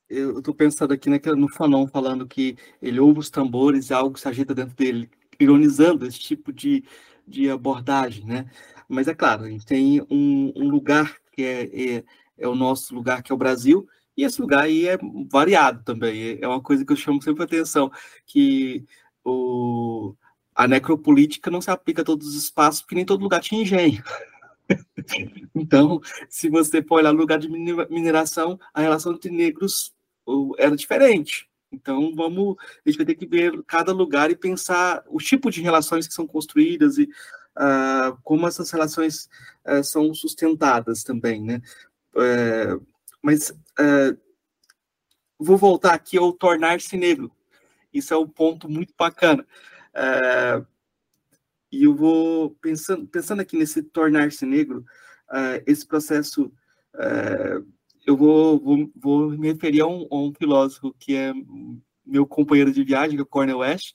[0.08, 4.26] Eu estou pensando aqui no Fanon falando que ele ouve os tambores e algo se
[4.26, 6.84] agita dentro dele, ironizando esse tipo de,
[7.30, 8.50] de abordagem, né?
[8.88, 12.04] Mas é claro, a gente tem um, um lugar que é, é,
[12.38, 14.98] é, o nosso lugar, que é o Brasil, e esse lugar aí é
[15.30, 16.38] variado também.
[16.40, 17.90] É uma coisa que eu chamo sempre atenção,
[18.26, 18.84] que
[19.24, 20.14] o,
[20.54, 24.02] a necropolítica não se aplica a todos os espaços, porque nem todo lugar tinha engenho.
[25.54, 29.94] então, se você for olhar no lugar de mineração, a relação entre negros
[30.58, 31.49] era diferente.
[31.72, 35.62] Então, vamos, a gente vai ter que ver cada lugar e pensar o tipo de
[35.62, 37.09] relações que são construídas e
[37.56, 39.28] uh, como essas relações
[39.66, 41.62] uh, são sustentadas também, né?
[42.14, 42.85] Uh,
[43.22, 43.52] mas
[45.38, 47.30] vou voltar aqui ao tornar-se negro.
[47.92, 49.46] Isso é um ponto muito bacana.
[51.70, 54.85] E eu vou pensando, pensando aqui nesse tornar-se negro,
[55.66, 56.50] esse processo,
[58.06, 61.32] eu vou, vou, vou, me referir a um, a um, filósofo que é
[62.04, 63.94] meu companheiro de viagem, que é o Cornel West,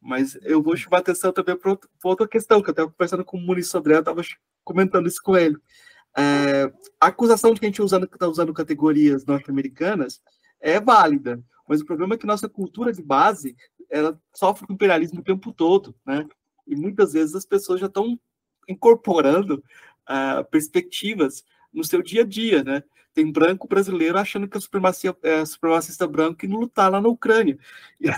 [0.00, 3.40] mas eu vou chamar atenção também para outra questão, que eu estava conversando com o
[3.40, 4.22] Muniz ela, eu estava
[4.64, 5.56] comentando isso com ele.
[5.56, 10.20] Uh, a acusação de que a gente está usando categorias norte-americanas
[10.60, 13.56] é válida, mas o problema é que nossa cultura de base
[13.88, 16.26] ela sofre com imperialismo o tempo todo, né?
[16.66, 18.18] E muitas vezes as pessoas já estão
[18.68, 19.62] incorporando
[20.08, 22.82] uh, perspectivas no seu dia a dia, né?
[23.14, 27.08] Tem branco brasileiro achando que a supremacia é supremacista branco e não lutar lá na
[27.08, 27.58] Ucrânia.
[28.00, 28.08] E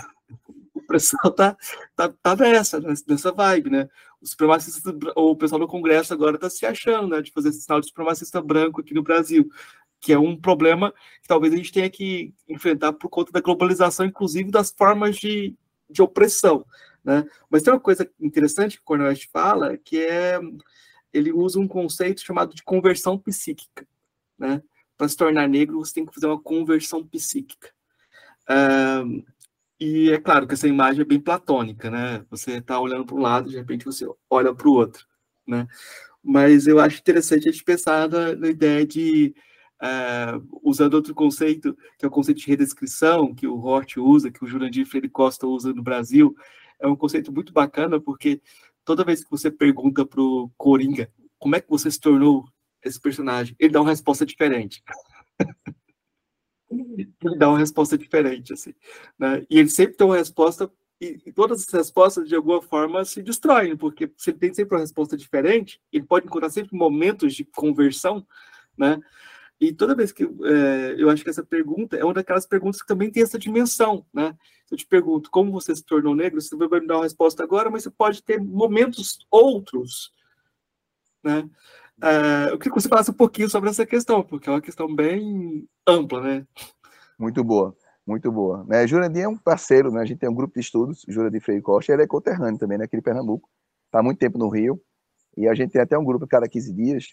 [0.73, 1.57] o pessoal tá,
[1.95, 3.89] tá, tá nessa, nessa vibe, né?
[4.21, 7.21] O supremacista, o pessoal do Congresso agora tá se achando, né?
[7.21, 9.49] De fazer esse sinal de supremacista branco aqui no Brasil,
[9.99, 14.05] que é um problema que talvez a gente tenha que enfrentar por conta da globalização,
[14.05, 15.55] inclusive das formas de,
[15.89, 16.65] de opressão.
[17.03, 17.25] Né?
[17.49, 20.39] Mas tem uma coisa interessante que o Cornel West fala, que é
[21.15, 23.87] ele usa um conceito chamado de conversão psíquica.
[24.37, 24.61] Né?
[24.97, 27.71] Para se tornar negro, você tem que fazer uma conversão psíquica.
[28.49, 29.23] Um,
[29.79, 32.25] e é claro que essa imagem é bem platônica, né?
[32.29, 35.05] Você está olhando para um lado, de repente você olha para o outro,
[35.45, 35.67] né?
[36.23, 39.33] Mas eu acho interessante a gente pensar na, na ideia de
[39.75, 44.43] Uh, usando outro conceito, que é o conceito de redescrição, que o Hort usa, que
[44.43, 46.33] o Jurandir Freire Costa usa no Brasil,
[46.79, 48.41] é um conceito muito bacana, porque
[48.85, 52.47] toda vez que você pergunta para o Coringa como é que você se tornou
[52.83, 54.83] esse personagem, ele dá uma resposta diferente.
[56.69, 58.73] ele dá uma resposta diferente, assim.
[59.17, 59.45] Né?
[59.49, 60.71] E ele sempre tem uma resposta,
[61.01, 64.75] e, e, todas as respostas, de alguma forma, se destroem, porque se ele tem sempre
[64.75, 68.25] uma resposta diferente, ele pode encontrar sempre momentos de conversão,
[68.77, 68.99] né?
[69.59, 72.87] E toda vez que é, eu acho que essa pergunta é uma daquelas perguntas que
[72.87, 74.35] também tem essa dimensão, né?
[74.69, 77.69] Eu te pergunto como você se tornou negro, você vai me dar uma resposta agora,
[77.69, 80.11] mas você pode ter momentos outros,
[81.23, 81.49] né?
[82.01, 84.93] É, eu queria que você falasse um pouquinho sobre essa questão, porque é uma questão
[84.93, 86.47] bem ampla, né?
[87.17, 87.73] Muito boa,
[88.05, 88.65] muito boa.
[88.65, 90.01] Né, Jurandir é um parceiro, né?
[90.01, 92.83] A gente tem um grupo de estudos, Jurandir Freire Costa, ele é conterrâneo também, né?
[92.83, 93.49] Aqui de Pernambuco,
[93.85, 94.81] está há muito tempo no Rio,
[95.37, 97.05] e a gente tem até um grupo cada 15 dias,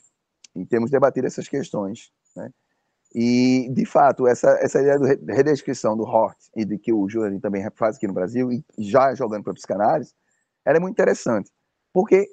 [0.57, 2.11] e temos debatido essas questões.
[2.37, 2.51] Né?
[3.14, 7.40] E, de fato, essa, essa ideia de redescrição do Hort e de que o Jurandir
[7.40, 10.14] também faz aqui no Brasil, e já jogando para a psicanálise,
[10.64, 11.51] ela é muito interessante.
[11.92, 12.27] Porque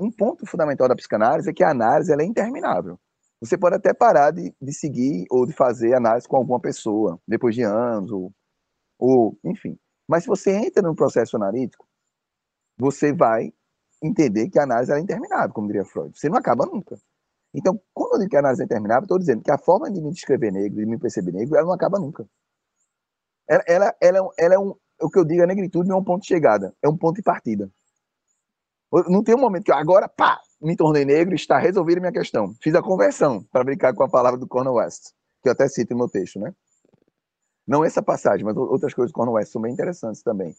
[0.00, 2.98] um ponto fundamental da psicanálise é que a análise é interminável.
[3.40, 7.54] Você pode até parar de, de seguir ou de fazer análise com alguma pessoa, depois
[7.54, 8.32] de anos, ou,
[8.98, 9.78] ou enfim.
[10.08, 11.86] Mas se você entra no processo analítico,
[12.78, 13.52] você vai
[14.02, 16.18] entender que a análise é interminável, como diria Freud.
[16.18, 16.96] Você não acaba nunca.
[17.54, 20.00] Então, quando eu digo que a análise é interminável, estou dizendo que a forma de
[20.00, 22.26] me descrever negro, de me perceber negro, ela não acaba nunca.
[23.48, 26.00] Ela, ela, ela, é, ela é um, o que eu digo, a negritude não é
[26.00, 27.70] um ponto de chegada, é um ponto de partida.
[29.08, 32.12] Não tem um momento que eu, agora, pá, me tornei negro, está resolvida a minha
[32.12, 32.54] questão.
[32.62, 35.12] Fiz a conversão, para brincar com a palavra do Cornel West,
[35.42, 36.54] que eu até cito no meu texto, né?
[37.66, 40.54] Não essa passagem, mas outras coisas do Cornel West são bem interessantes também.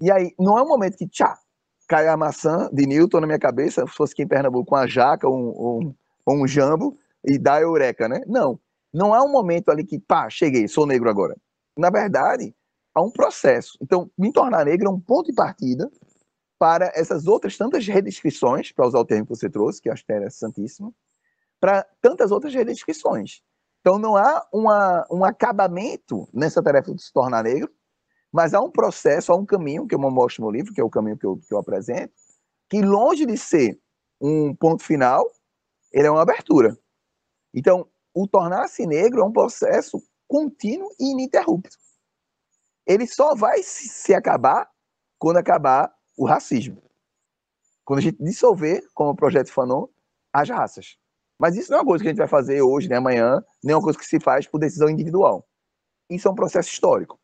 [0.00, 1.36] E aí, não é um momento que, tchá,
[1.88, 4.86] cai a maçã de Newton na minha cabeça, se fosse aqui em Pernambuco, com a
[4.86, 5.94] jaca, um, um,
[6.32, 8.22] um jambo, e dá eureka, né?
[8.26, 8.58] Não.
[8.92, 11.36] Não há um momento ali que, pá, cheguei, sou negro agora.
[11.76, 12.54] Na verdade,
[12.94, 13.78] há um processo.
[13.80, 15.90] Então, me tornar negro é um ponto de partida
[16.58, 20.02] para essas outras tantas redescrições, para usar o termo que você trouxe, que eu acho
[20.02, 20.94] interessantíssimo,
[21.58, 23.40] para tantas outras redescrições.
[23.80, 27.70] Então, não há uma, um acabamento nessa tarefa de se tornar negro,
[28.32, 30.90] mas há um processo, há um caminho, que eu mostro no livro, que é o
[30.90, 32.12] caminho que eu, que eu apresento,
[32.68, 33.78] que longe de ser
[34.20, 35.26] um ponto final,
[35.92, 36.76] ele é uma abertura.
[37.54, 41.76] Então, o tornar-se negro é um processo contínuo e ininterrupto.
[42.86, 44.68] Ele só vai se, acabar
[45.18, 46.82] quando acabar o racismo.
[47.84, 49.86] Quando a gente dissolver, como o projeto Fanon,
[50.32, 50.96] as raças.
[51.38, 53.74] Mas isso não é uma coisa que a gente vai fazer hoje, nem amanhã, nem
[53.74, 55.48] uma coisa que se faz por decisão individual.
[56.08, 57.18] Isso é um processo histórico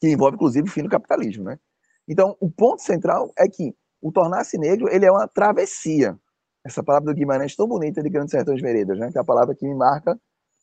[0.00, 1.58] que envolve inclusive o fim do capitalismo, né?
[2.06, 6.18] Então, o ponto central é que o tornar-se negro, ele é uma travessia.
[6.64, 9.12] Essa palavra do Guimarães tão bonita de Grandes Sertões Veredas, né?
[9.12, 10.18] Que é a palavra que me marca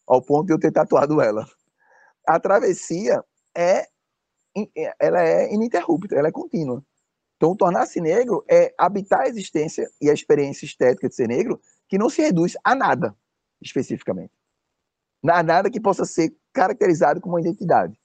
[0.08, 1.46] ao ponto de eu ter tatuado ela.
[2.28, 3.24] A travessia
[3.56, 3.88] é
[5.00, 6.84] ela é ininterrupta, ela é contínua.
[7.38, 11.98] Então, tornar-se negro é habitar a existência e a experiência estética de ser negro que
[11.98, 13.16] não se reduz a nada,
[13.62, 14.34] especificamente.
[15.28, 17.98] A nada que possa ser caracterizado como uma identidade.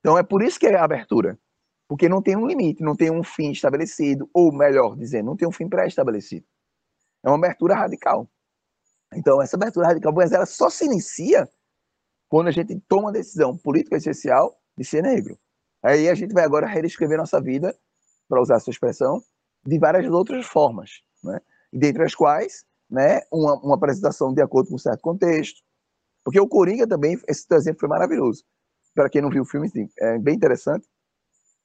[0.00, 1.38] Então é por isso que é a abertura.
[1.88, 5.48] Porque não tem um limite, não tem um fim estabelecido, ou melhor dizendo, não tem
[5.48, 6.46] um fim pré-estabelecido.
[7.24, 8.28] É uma abertura radical.
[9.14, 11.48] Então, essa abertura radical, mas ela só se inicia
[12.28, 15.38] quando a gente toma a decisão política essencial de ser negro.
[15.82, 17.74] Aí a gente vai agora reescrever nossa vida,
[18.28, 19.22] para usar a sua expressão,
[19.64, 21.40] de várias outras formas, né?
[21.72, 25.62] dentre as quais né, uma, uma apresentação de acordo com um certo contexto.
[26.24, 28.44] Porque o Coringa também, esse exemplo foi maravilhoso.
[28.94, 30.86] Para quem não viu o filme, é bem interessante.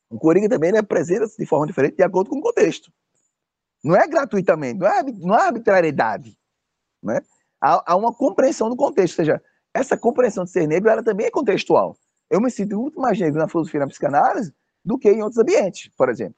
[0.09, 2.91] O Coringa também apresenta-se de forma diferente de acordo com o contexto.
[3.83, 6.37] Não é gratuitamente, não é, não é arbitrariedade.
[7.01, 7.21] Né?
[7.59, 11.25] Há, há, uma compreensão do contexto, ou seja, essa compreensão de ser negro ela também
[11.25, 11.97] é contextual.
[12.29, 14.53] Eu me sinto muito mais negro na filosofia e na psicanálise
[14.83, 16.35] do que em outros ambientes, por exemplo.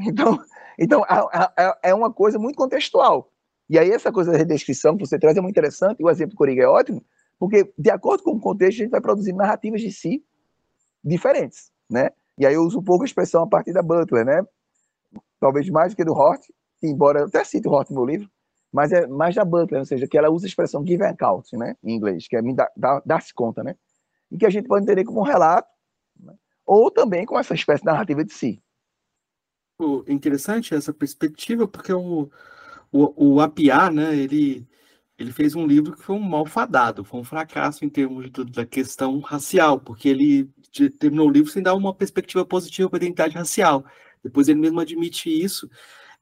[0.00, 0.38] Então,
[0.78, 1.04] então
[1.82, 3.30] é uma coisa muito contextual.
[3.68, 6.34] E aí essa coisa da redescrição que você traz é muito interessante, e o exemplo
[6.34, 7.04] do Coringa é ótimo,
[7.38, 10.24] porque de acordo com o contexto a gente vai produzir narrativas de si
[11.02, 12.10] diferentes, né?
[12.38, 14.42] E aí eu uso um pouco a expressão a partir da Butler, né?
[15.44, 16.42] Talvez mais do que do Hort,
[16.82, 18.30] embora eu até cite o Hort no meu livro,
[18.72, 21.54] mas é mais da Butler, ou seja, que ela usa a expressão give and count,
[21.54, 21.76] né?
[21.84, 22.40] Em inglês, que é
[23.04, 23.76] dar-se conta, né?
[24.30, 25.68] E que a gente pode entender como um relato,
[26.18, 26.32] né?
[26.64, 28.62] ou também como essa espécie de narrativa de si.
[30.08, 32.30] Interessante essa perspectiva, porque o,
[32.90, 34.66] o, o né, ele,
[35.18, 38.64] ele fez um livro que foi um malfadado, foi um fracasso em termos de, da
[38.64, 40.50] questão racial, porque ele
[40.98, 43.84] terminou o livro sem dar uma perspectiva positiva para a identidade racial.
[44.24, 45.70] Depois ele mesmo admite isso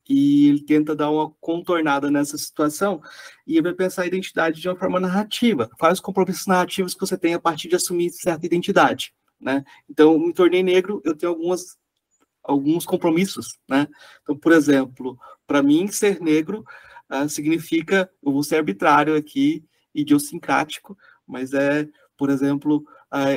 [0.09, 3.01] e ele tenta dar uma contornada nessa situação
[3.47, 5.71] e ele vai pensar a identidade de uma forma narrativa.
[5.79, 9.65] Quais os compromissos narrativos que você tem a partir de assumir certa identidade, né?
[9.89, 11.81] Então, me tornei negro, eu tenho algumas
[12.43, 13.87] alguns compromissos, né?
[14.23, 16.65] Então, por exemplo, para mim ser negro
[17.09, 22.85] uh, significa eu vou ser arbitrário aqui, idiosincrático, mas é, por exemplo,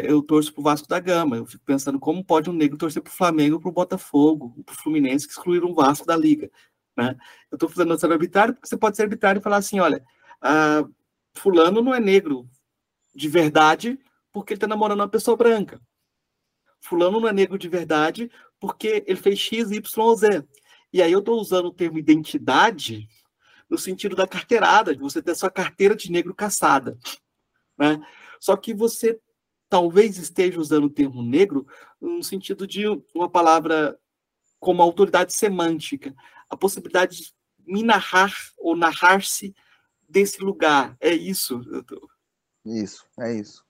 [0.06, 1.38] eu torço para o Vasco da Gama.
[1.38, 4.74] Eu fico pensando como pode um negro torcer para o Flamengo, para o Botafogo, para
[4.74, 6.50] o Fluminense que excluíram o Vasco da Liga,
[6.96, 7.16] né?
[7.52, 10.04] Eu estou fazendo ser arbitrário porque você pode ser arbitrário e falar assim, olha,
[10.42, 10.94] uh,
[11.34, 12.50] fulano não é negro
[13.14, 14.00] de verdade
[14.32, 15.82] porque ele está namorando uma pessoa branca.
[16.80, 20.46] Fulano não é negro de verdade porque ele fez X, Y, Z.
[20.94, 23.10] E aí eu estou usando o termo identidade
[23.70, 26.98] no sentido da carteirada, de você ter sua carteira de negro caçada.
[27.78, 28.00] Né?
[28.40, 29.20] Só que você
[29.70, 31.68] talvez esteja usando o termo negro
[32.00, 33.98] no sentido de uma palavra
[34.60, 36.14] como autoridade semântica,
[36.50, 37.34] a possibilidade de
[37.66, 39.54] me narrar ou narrar-se
[40.08, 40.96] desse lugar.
[41.00, 41.62] É isso.
[42.66, 43.64] Isso, é isso.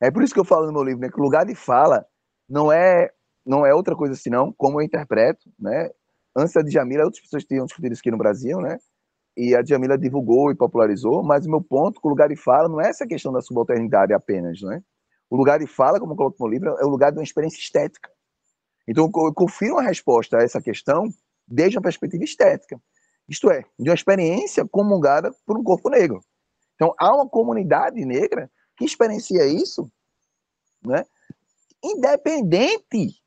[0.00, 2.06] É por isso que eu falo no meu livro, né, que lugar de fala
[2.48, 3.10] não é
[3.44, 5.90] não é outra coisa senão como eu interpreto, né?
[6.34, 8.76] Antes da Djamila, outras pessoas tinham discutido isso aqui no Brasil, né?
[9.36, 12.68] E a Djamila divulgou e popularizou, mas o meu ponto com o lugar de fala
[12.68, 14.82] não é essa questão da subalternidade apenas, né?
[15.28, 17.58] O lugar de fala, como eu coloco no livro, é o lugar de uma experiência
[17.58, 18.10] estética.
[18.86, 21.08] Então, eu confiro uma resposta a essa questão
[21.46, 22.80] desde uma perspectiva estética.
[23.28, 26.20] Isto é, de uma experiência comungada por um corpo negro.
[26.76, 29.90] Então, há uma comunidade negra que experiencia isso,
[30.84, 31.04] né?
[31.82, 33.20] independente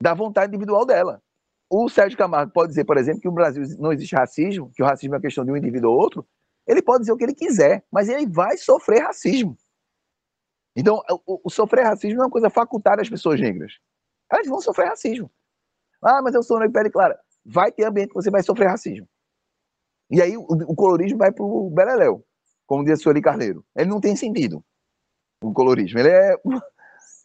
[0.00, 1.22] da vontade individual dela.
[1.68, 4.86] O Sérgio Camargo pode dizer, por exemplo, que no Brasil não existe racismo, que o
[4.86, 6.26] racismo é uma questão de um indivíduo ou outro.
[6.66, 9.56] Ele pode dizer o que ele quiser, mas ele vai sofrer racismo.
[10.74, 13.74] Então, o, o sofrer racismo é uma coisa facultada às pessoas negras.
[14.30, 15.30] Elas vão sofrer racismo.
[16.02, 17.18] Ah, mas eu sou negro, pele clara.
[17.44, 19.06] Vai ter ambiente que você vai sofrer racismo.
[20.10, 22.24] E aí o, o colorismo vai para o beleléu,
[22.66, 23.64] como diz a Sueli Carneiro.
[23.76, 24.64] Ele não tem sentido,
[25.42, 25.98] o colorismo.
[25.98, 26.36] Ele é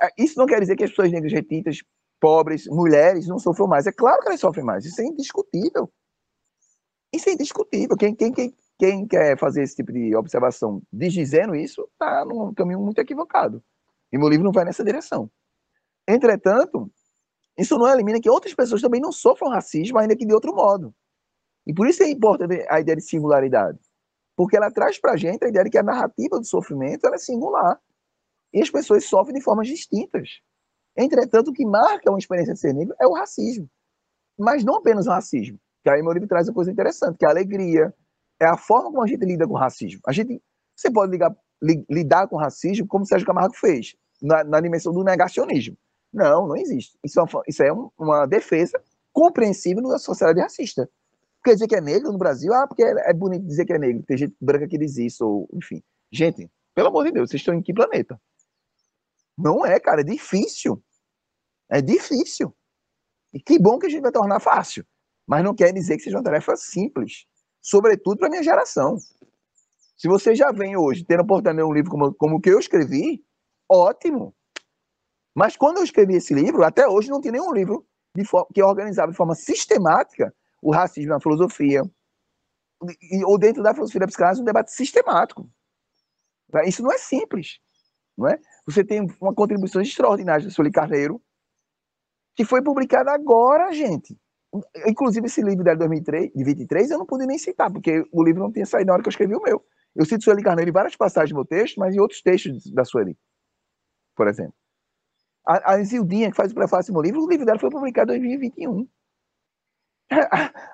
[0.01, 1.79] é, isso não quer dizer que as pessoas negras retitas,
[2.19, 3.87] pobres, mulheres, não sofram mais.
[3.87, 4.85] É claro que elas sofrem mais.
[4.85, 5.91] Isso é indiscutível.
[7.13, 7.97] Isso é indiscutível.
[7.97, 12.79] Quem, quem, quem, quem quer fazer esse tipo de observação dizendo isso, está num caminho
[12.79, 13.63] muito equivocado.
[14.11, 15.29] E meu livro não vai nessa direção.
[16.07, 16.89] Entretanto,
[17.57, 20.93] isso não elimina que outras pessoas também não sofram racismo, ainda que de outro modo.
[21.65, 23.79] E por isso é importante a ideia de singularidade.
[24.35, 27.17] Porque ela traz para a gente a ideia de que a narrativa do sofrimento é
[27.17, 27.79] singular.
[28.53, 30.39] E as pessoas sofrem de formas distintas.
[30.95, 33.69] Entretanto, o que marca uma experiência de ser negro é o racismo.
[34.37, 35.59] Mas não apenas o racismo.
[35.83, 37.93] Que aí meu livro traz uma coisa interessante, que é a alegria.
[38.39, 39.99] É a forma como a gente lida com o racismo.
[40.05, 40.41] A gente,
[40.75, 44.59] você pode ligar, li, lidar com o racismo como o Sérgio Camargo fez, na, na
[44.61, 45.77] dimensão do negacionismo.
[46.13, 46.97] Não, não existe.
[47.03, 48.81] Isso é uma, isso é uma defesa
[49.11, 50.89] compreensível da sociedade racista.
[51.43, 52.53] Quer dizer que é negro no Brasil?
[52.53, 54.03] Ah, porque é, é bonito dizer que é negro.
[54.03, 55.81] Tem gente branca que diz isso, ou enfim.
[56.11, 58.19] Gente, pelo amor de Deus, vocês estão em que planeta?
[59.37, 60.81] Não é, cara, é difícil.
[61.69, 62.55] É difícil.
[63.33, 64.85] E que bom que a gente vai tornar fácil.
[65.25, 67.25] Mas não quer dizer que seja uma tarefa simples.
[67.67, 68.97] Sobretudo para a minha geração.
[69.97, 72.39] Se você já vem hoje tendo a oportunidade de ler um livro como, como o
[72.39, 73.21] que eu escrevi,
[73.69, 74.33] ótimo.
[75.35, 77.85] Mas quando eu escrevi esse livro, até hoje não tem nenhum livro
[78.53, 81.81] que organizava de forma sistemática o racismo na filosofia.
[83.01, 85.49] E, ou dentro da filosofia da psicanálise, um debate sistemático.
[86.65, 87.59] Isso não é simples.
[88.17, 88.39] Não é?
[88.65, 91.21] Você tem uma contribuição extraordinária do Sueli Carneiro,
[92.33, 94.17] que foi publicada agora, gente.
[94.85, 98.41] Inclusive, esse livro de 2003, de 23, eu não pude nem citar, porque o livro
[98.41, 99.63] não tinha saído na hora que eu escrevi o meu.
[99.95, 102.85] Eu cito Sueli Carneiro em várias passagens do meu texto, mas em outros textos da
[102.85, 103.17] Sueli,
[104.15, 104.53] por exemplo.
[105.45, 108.13] A, a Zildinha, que faz o prefácio do meu livro, o livro dela foi publicado
[108.13, 108.87] em 2021.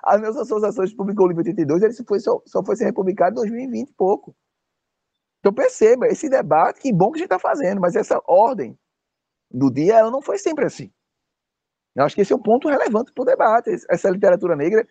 [0.04, 3.34] A Neuza associações publicou o livro 82, ele foi, só, só foi ser republicado em
[3.36, 4.36] 2020 e pouco.
[5.40, 8.78] Então perceba, esse debate, que bom que a gente está fazendo, mas essa ordem
[9.50, 10.92] do dia, ela não foi sempre assim.
[11.94, 13.70] Eu acho que esse é um ponto relevante para o debate.
[13.88, 14.86] Essa literatura negra,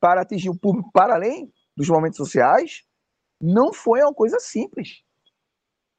[0.00, 2.82] para atingir o público para além dos momentos sociais,
[3.40, 5.02] não foi uma coisa simples.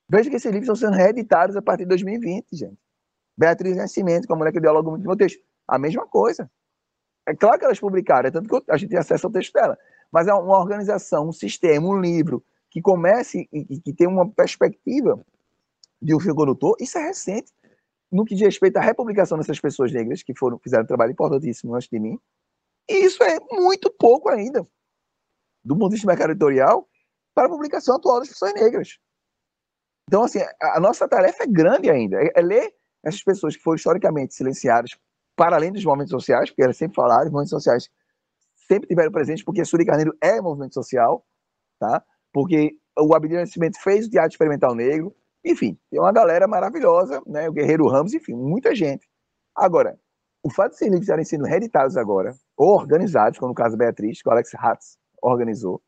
[0.09, 2.77] Veja que esses livros estão sendo reeditados a partir de 2020, gente.
[3.37, 5.39] Beatriz Nascimento, com a mulher que dialoga muito meu texto.
[5.67, 6.49] A mesma coisa.
[7.27, 9.77] É claro que elas publicaram, é tanto que a gente tem acesso ao texto dela.
[10.11, 15.19] Mas é uma organização, um sistema, um livro que comece e que tem uma perspectiva
[16.01, 17.51] de um fio condutor, isso é recente.
[18.15, 21.75] No que diz respeito à republicação dessas pessoas negras, que foram fizeram um trabalho importantíssimo
[21.75, 22.17] antes de mim,
[22.89, 24.65] e isso é muito pouco ainda,
[25.61, 26.33] do ponto de vista mercado
[27.33, 28.97] para a publicação atual das pessoas negras.
[30.07, 32.23] Então, assim, a nossa tarefa é grande ainda.
[32.23, 34.91] É, é ler essas pessoas que foram historicamente silenciadas,
[35.35, 37.89] para além dos movimentos sociais, porque elas sempre falaram, os movimentos sociais
[38.55, 41.25] sempre tiveram presentes, porque Suri Carneiro é movimento social,
[41.77, 42.01] tá?
[42.31, 45.13] Porque o Abdiel Nascimento fez o Teatro Experimental Negro,
[45.45, 47.47] enfim, tem uma galera maravilhosa, né?
[47.47, 49.07] O Guerreiro Ramos, enfim, muita gente.
[49.55, 49.97] Agora,
[50.43, 54.27] o fato de esses estarem sendo reeditados agora, ou organizados, como no caso Beatriz, que
[54.29, 55.81] o Alex Hatz organizou,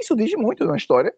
[0.00, 1.14] isso diz muito na história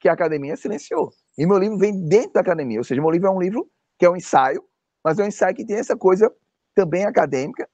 [0.00, 1.10] que a academia silenciou.
[1.36, 4.06] E meu livro vem dentro da academia, ou seja, meu livro é um livro que
[4.06, 4.64] é um ensaio,
[5.04, 6.30] mas é um ensaio que tem essa coisa
[6.74, 7.68] também acadêmica,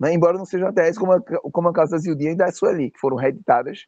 [0.00, 0.12] né?
[0.12, 2.98] embora não seja uma tese como a, como a Casa Zildinha e da Sueli, que
[2.98, 3.86] foram reeditadas,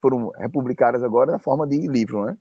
[0.00, 2.24] foram republicadas agora na forma de livro.
[2.24, 2.36] Né?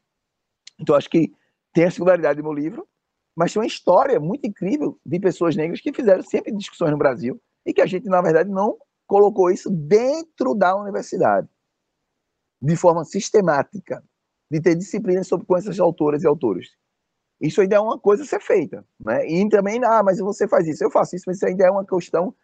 [0.79, 1.31] Então, acho que
[1.73, 2.87] tem a singularidade do meu livro,
[3.35, 7.41] mas tem uma história muito incrível de pessoas negras que fizeram sempre discussões no Brasil
[7.65, 11.47] e que a gente, na verdade, não colocou isso dentro da universidade
[12.61, 14.03] de forma sistemática,
[14.51, 16.69] de ter disciplinas sobre com essas autoras e autores.
[17.39, 18.85] Isso ainda é uma coisa a ser feita.
[18.99, 19.25] Né?
[19.29, 21.85] E também, ah, mas você faz isso, eu faço isso, mas isso ainda é uma
[21.85, 22.35] questão,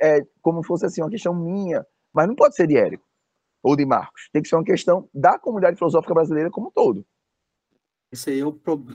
[0.00, 1.84] é, como fosse assim, uma questão minha.
[2.12, 3.04] Mas não pode ser de Érico
[3.62, 4.28] ou de Marcos.
[4.32, 7.04] Tem que ser uma questão da comunidade filosófica brasileira como um todo.
[8.10, 8.52] Isso aí é o,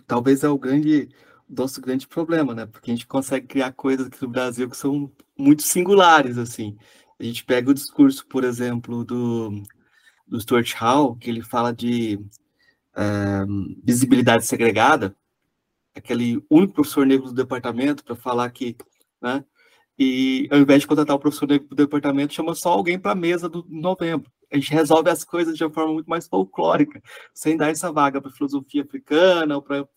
[0.08, 1.10] talvez é o grande
[1.48, 2.66] nosso grande problema, né?
[2.66, 6.78] Porque a gente consegue criar coisas aqui no Brasil que são muito singulares, assim.
[7.20, 9.52] A gente pega o discurso, por exemplo, do
[10.28, 12.16] do Stuart Hall, que ele fala de
[12.96, 15.16] uh, visibilidade segregada,
[15.96, 18.76] aquele único professor negro do departamento para falar que,
[19.22, 19.46] né,
[19.98, 23.48] e ao invés de contratar o professor do departamento, chama só alguém para a mesa
[23.48, 24.32] do novembro.
[24.52, 27.02] A gente resolve as coisas de uma forma muito mais folclórica,
[27.34, 29.88] sem dar essa vaga para filosofia africana, pra,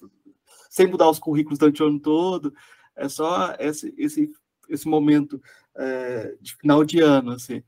[0.71, 2.53] sem mudar os currículos durante o ano todo.
[2.95, 4.31] É só esse, esse,
[4.69, 5.41] esse momento
[5.77, 7.63] é, de final de ano, assim,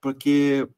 [0.00, 0.68] porque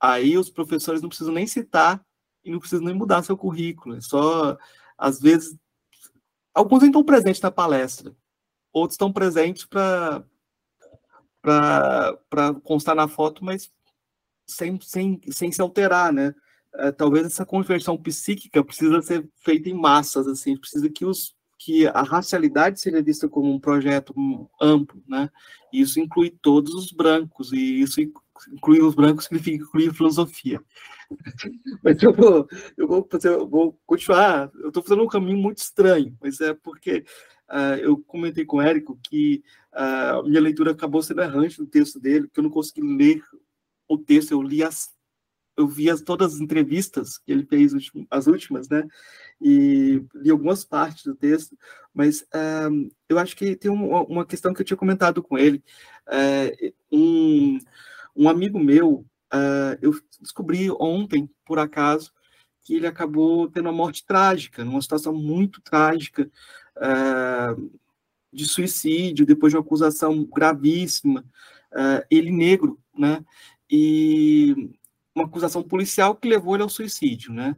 [0.00, 2.02] Aí os professores não precisam nem citar
[2.42, 3.96] e não precisam nem mudar seu currículo.
[3.96, 4.56] É só,
[4.96, 5.54] às vezes,
[6.54, 8.16] alguns estão presentes na palestra,
[8.72, 10.24] outros estão presentes para
[11.42, 13.72] para constar na foto, mas
[14.46, 16.34] sem, sem, sem se alterar, né?
[16.74, 21.86] É, talvez essa conversão psíquica precisa ser feita em massas, assim, precisa que os que
[21.88, 24.14] a racialidade seja vista como um projeto
[24.58, 25.28] amplo, né?
[25.70, 30.58] Isso inclui todos os brancos e isso incluir os brancos significa incluir filosofia.
[31.84, 32.48] mas eu vou,
[32.78, 34.50] eu vou, fazer, eu vou continuar.
[34.54, 37.04] Eu estou fazendo um caminho muito estranho, mas é porque
[37.50, 39.42] uh, eu comentei com o Érico que
[39.72, 43.22] uh, minha leitura acabou sendo errante do texto dele, que eu não consegui ler
[43.88, 44.88] o texto, eu li as
[45.56, 47.74] eu vi as, todas as entrevistas que ele fez,
[48.10, 48.82] as últimas, né?
[49.38, 51.54] E li algumas partes do texto,
[51.92, 55.62] mas uh, eu acho que tem uma, uma, questão que eu tinha comentado com ele.
[56.90, 57.58] Um,
[58.16, 62.12] um amigo meu, uh, eu descobri ontem, por acaso,
[62.62, 66.30] que ele acabou tendo uma morte trágica, numa situação muito trágica,
[68.32, 71.24] de suicídio, depois de uma acusação gravíssima,
[71.72, 73.24] uh, ele negro, né?
[73.70, 74.70] E
[75.14, 77.56] uma acusação policial que levou ele ao suicídio, né?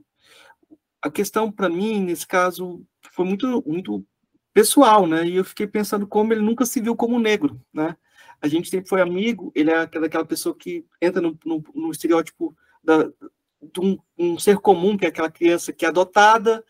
[1.00, 4.04] A questão para mim, nesse caso, foi muito, muito
[4.52, 5.26] pessoal, né?
[5.26, 7.96] E eu fiquei pensando como ele nunca se viu como negro, né?
[8.42, 12.54] a gente sempre foi amigo, ele é aquela pessoa que entra no, no, no estereótipo
[12.82, 16.64] da, de um, um, ser comum, que é aquela criança que é adotada,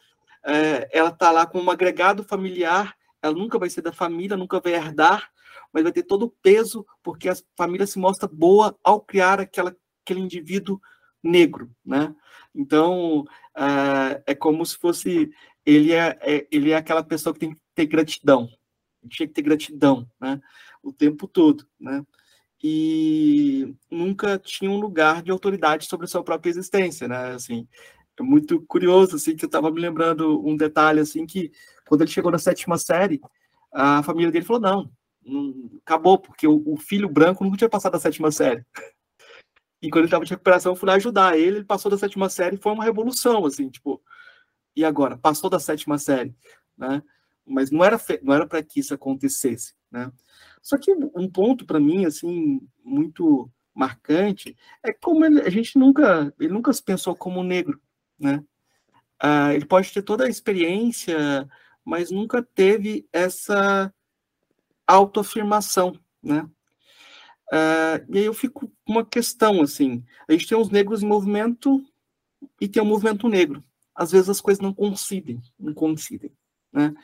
[0.44, 4.60] é, ela está lá com um agregado familiar, ela nunca vai ser da família, nunca
[4.60, 5.30] vai herdar,
[5.72, 9.76] mas vai ter todo o peso, porque a família se mostra boa ao criar aquela,
[10.04, 10.80] aquele indivíduo
[11.22, 12.14] negro, né?
[12.54, 13.24] Então,
[13.56, 15.30] é, é como se fosse,
[15.64, 18.48] ele é, é, ele é aquela pessoa que tem que ter gratidão,
[19.08, 20.40] tinha que ter gratidão, né?
[20.82, 22.04] o tempo todo, né?
[22.62, 27.32] e nunca tinha um lugar de autoridade sobre a sua própria existência, né?
[27.32, 27.66] Assim,
[28.18, 31.50] é muito curioso, assim, que eu estava me lembrando um detalhe, assim, que
[31.86, 33.20] quando ele chegou na sétima série,
[33.72, 34.92] a família dele falou, não,
[35.24, 38.64] não acabou, porque o, o, filho branco nunca tinha passado da sétima série.
[39.80, 42.28] E quando ele estava de recuperação, eu fui lá ajudar ele, ele passou da sétima
[42.28, 44.00] série, foi uma revolução, assim, tipo,
[44.76, 45.16] e agora?
[45.18, 46.34] Passou da sétima série,
[46.76, 47.02] né?
[47.44, 50.12] Mas não era, não era para que isso acontecesse, né?
[50.62, 56.32] Só que um ponto para mim, assim, muito marcante, é como ele, a gente nunca,
[56.38, 57.80] ele nunca se pensou como negro,
[58.22, 58.42] né?
[59.20, 61.48] Ah, ele pode ter toda a experiência,
[61.84, 63.92] mas nunca teve essa
[64.86, 66.48] autoafirmação, né?
[67.52, 71.06] Ah, e aí eu fico com uma questão, assim, a gente tem os negros em
[71.06, 71.84] movimento
[72.60, 73.62] e tem o movimento negro.
[73.94, 76.32] Às vezes as coisas não coincidem, não coincidem,
[76.72, 76.94] né?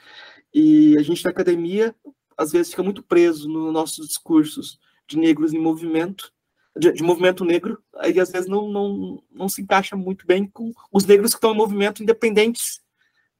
[0.54, 1.94] E a gente na academia,
[2.36, 6.32] às vezes, fica muito preso nos nossos discursos de negros em movimento,
[6.78, 10.72] de, de, movimento negro, aí às vezes não, não, não se encaixa muito bem com
[10.92, 12.80] os negros que estão em movimento independentes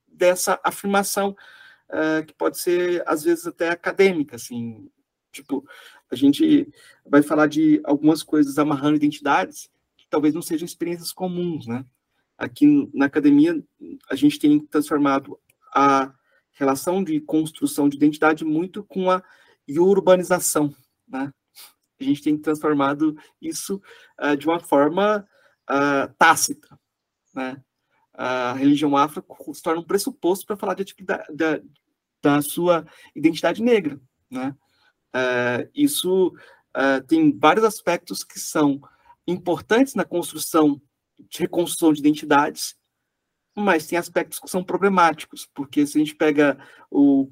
[0.06, 1.36] dessa afirmação,
[1.90, 4.90] uh, que pode ser, às vezes, até acadêmica, assim,
[5.32, 5.64] tipo,
[6.10, 6.68] a gente
[7.06, 11.84] vai falar de algumas coisas amarrando identidades que talvez não sejam experiências comuns, né?
[12.36, 13.62] Aqui na academia,
[14.10, 15.38] a gente tem transformado
[15.74, 16.12] a
[16.52, 19.22] relação de construção de identidade muito com a
[19.68, 20.74] urbanização,
[21.06, 21.32] né?
[22.00, 23.80] A gente tem transformado isso
[24.20, 25.26] uh, de uma forma
[25.68, 26.78] uh, tácita,
[27.34, 27.62] né?
[28.14, 29.24] A religião afro
[29.54, 31.60] se torna um pressuposto para falar de, da, da,
[32.20, 32.84] da, sua
[33.14, 34.56] identidade negra, né?
[35.14, 36.34] Uh, isso
[37.08, 38.80] tem vários aspectos que são
[39.26, 40.80] importantes na construção
[41.18, 42.76] de reconstrução de identidades,
[43.56, 46.56] mas tem aspectos que são problemáticos, porque se a gente pega
[46.90, 47.30] o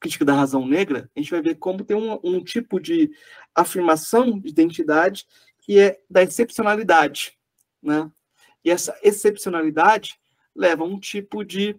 [0.00, 3.10] crítica da razão negra, a gente vai ver como tem um, um tipo de
[3.54, 5.26] afirmação de identidade
[5.60, 7.36] que é da excepcionalidade,
[7.82, 8.10] né?
[8.64, 10.18] E essa excepcionalidade
[10.56, 11.76] leva a um tipo de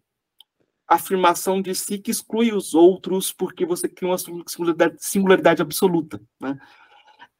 [0.87, 6.59] afirmação de si que exclui os outros porque você cria uma singularidade, singularidade absoluta, né?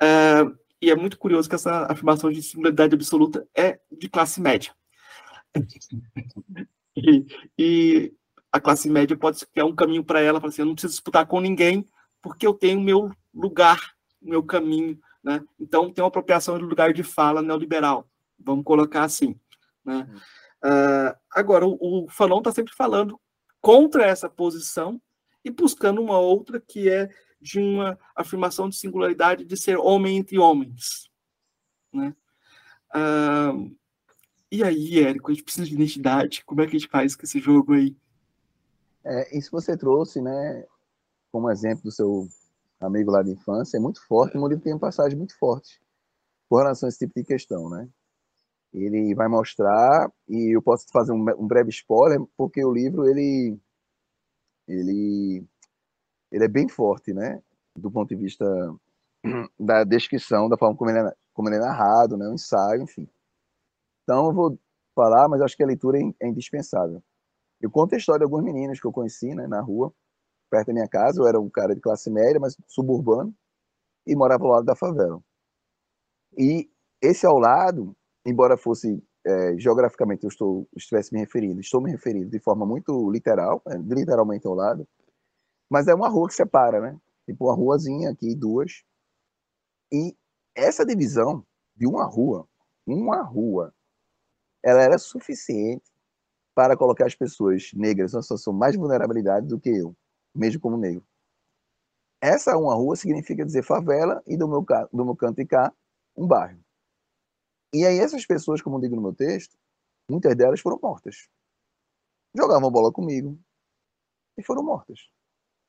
[0.01, 0.41] É,
[0.82, 4.73] e é muito curioso que essa afirmação de singularidade absoluta é de classe média.
[7.57, 8.13] e,
[8.51, 11.39] a classe média pode criar um caminho para ela, assim, eu não preciso disputar com
[11.39, 11.87] ninguém,
[12.21, 15.41] porque eu tenho meu lugar, meu caminho, né?
[15.59, 19.39] Então tem uma apropriação do lugar de fala neoliberal, vamos colocar assim,
[19.85, 20.07] né?
[20.63, 23.19] Uh, agora, o, o Fanon está sempre falando
[23.59, 25.01] contra essa posição
[25.43, 30.37] e buscando uma outra que é de uma afirmação de singularidade de ser homem entre
[30.37, 31.09] homens,
[31.91, 32.13] né?
[32.93, 33.75] Uh,
[34.51, 37.23] e aí, Érico, a gente precisa de identidade, como é que a gente faz com
[37.23, 37.95] esse jogo aí?
[39.03, 40.65] É, isso você trouxe, né,
[41.31, 42.27] como exemplo do seu
[42.79, 45.81] amigo lá de infância, é muito forte, o livro tem uma passagem muito forte
[46.49, 47.87] com relação a esse tipo de questão, né?
[48.73, 53.57] Ele vai mostrar, e eu posso fazer um, um breve spoiler, porque o livro, ele,
[54.67, 55.45] ele,
[56.29, 57.41] ele é bem forte, né?
[57.73, 58.45] Do ponto de vista
[59.57, 62.27] da descrição, da forma como ele é, como ele é narrado, né?
[62.27, 63.07] O ensaio, enfim.
[64.03, 64.59] Então, eu vou
[64.93, 67.01] falar, mas acho que a leitura é, é indispensável.
[67.62, 69.93] Eu conto a história de alguns meninos que eu conheci né, na rua,
[70.49, 71.22] perto da minha casa.
[71.22, 73.34] Eu era um cara de classe média, mas suburbano,
[74.05, 75.22] e morava ao lado da favela.
[76.38, 76.70] E
[77.01, 77.95] esse ao lado,
[78.26, 83.09] embora fosse é, geograficamente eu estou estivesse me referindo, estou me referindo de forma muito
[83.12, 84.88] literal, é, literalmente ao lado,
[85.70, 86.99] mas é uma rua que separa, né?
[87.26, 88.84] Tipo uma ruazinha aqui, duas.
[89.91, 90.16] E
[90.55, 91.45] essa divisão
[91.76, 92.47] de uma rua,
[92.86, 93.74] uma rua,
[94.64, 95.90] ela era suficiente
[96.53, 99.95] para colocar as pessoas negras numa situação mais vulnerabilidade do que eu,
[100.33, 101.05] mesmo como negro.
[102.21, 105.73] Essa uma rua significa dizer favela e do meu, do meu canto e cá,
[106.15, 106.63] um bairro.
[107.73, 109.57] E aí essas pessoas, como eu digo no meu texto,
[110.09, 111.29] muitas delas foram mortas.
[112.35, 113.39] Jogavam bola comigo
[114.37, 114.99] e foram mortas.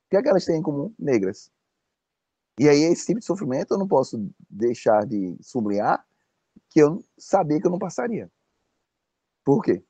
[0.06, 0.94] O que é que elas têm em comum?
[0.98, 1.50] Negras.
[2.58, 6.06] E aí esse tipo de sofrimento eu não posso deixar de sublinhar
[6.68, 8.30] que eu sabia que eu não passaria.
[9.44, 9.82] Por quê?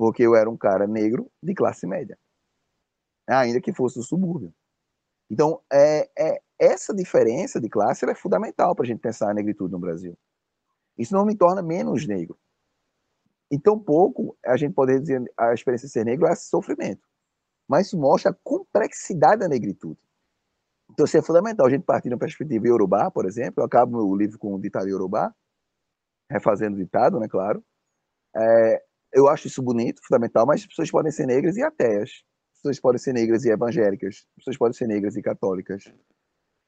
[0.00, 2.18] Porque eu era um cara negro de classe média,
[3.28, 4.50] ainda que fosse do subúrbio.
[5.30, 9.70] Então, é, é essa diferença de classe é fundamental para a gente pensar a negritude
[9.70, 10.16] no Brasil.
[10.96, 12.38] Isso não me torna menos negro.
[13.50, 17.06] E pouco a gente pode dizer a experiência de ser negro é sofrimento.
[17.68, 20.00] Mas isso mostra a complexidade da negritude.
[20.90, 21.66] Então, isso é fundamental.
[21.66, 23.60] A gente partir de uma perspectiva iorubá, por exemplo.
[23.60, 25.34] Eu acabo o livro com um ditado iorubá,
[26.30, 27.62] refazendo o ditado, né, claro.
[28.34, 32.10] É, eu acho isso bonito, fundamental, mas as pessoas podem ser negras e ateias.
[32.52, 34.26] As pessoas podem ser negras e evangélicas.
[34.30, 35.84] As pessoas podem ser negras e católicas.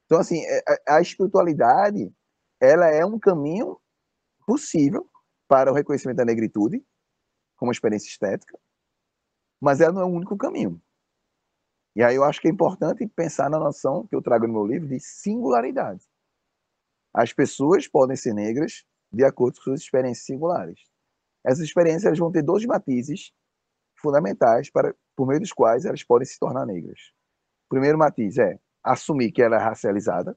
[0.07, 2.13] Então, assim, é, é, a espiritualidade,
[2.61, 3.79] ela é um caminho
[4.47, 5.09] possível
[5.49, 6.85] para o reconhecimento da negritude,
[7.57, 8.59] como experiência estética,
[9.61, 10.83] mas ela não é o único caminho.
[11.95, 14.67] E aí eu acho que é importante pensar na noção que eu trago no meu
[14.67, 16.05] livro de singularidade.
[17.15, 20.81] As pessoas podem ser negras de acordo com suas experiências singulares.
[21.45, 23.33] Essas experiências vão ter dois matizes
[23.97, 26.99] fundamentais para, por meio dos quais elas podem se tornar negras.
[27.67, 30.37] O primeiro matiz é assumir que ela é racializada,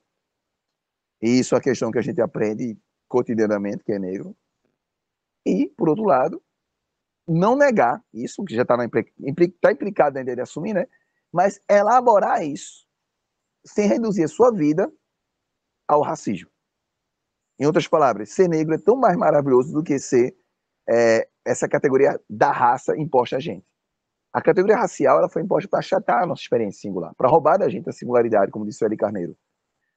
[1.21, 2.77] e isso é a questão que a gente aprende
[3.07, 4.35] cotidianamente, que é negro.
[5.45, 6.41] E, por outro lado,
[7.27, 10.85] não negar isso, que já está tá implicado na ideia de assumir, né?
[11.31, 12.85] mas elaborar isso
[13.65, 14.91] sem reduzir a sua vida
[15.87, 16.49] ao racismo.
[17.59, 20.37] Em outras palavras, ser negro é tão mais maravilhoso do que ser
[20.87, 23.65] é, essa categoria da raça imposta a gente.
[24.33, 27.69] A categoria racial ela foi imposta para achatar a nossa experiência singular, para roubar da
[27.69, 29.37] gente a singularidade, como disse o Eli Carneiro.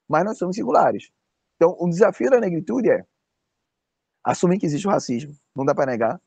[0.07, 1.11] Mas nós somos singulares.
[1.55, 3.05] Então, o desafio da negritude é
[4.23, 6.21] assumir que existe o racismo, não dá para negar,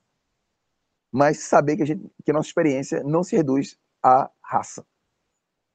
[1.10, 4.84] mas saber que a, gente, que a nossa experiência não se reduz à raça.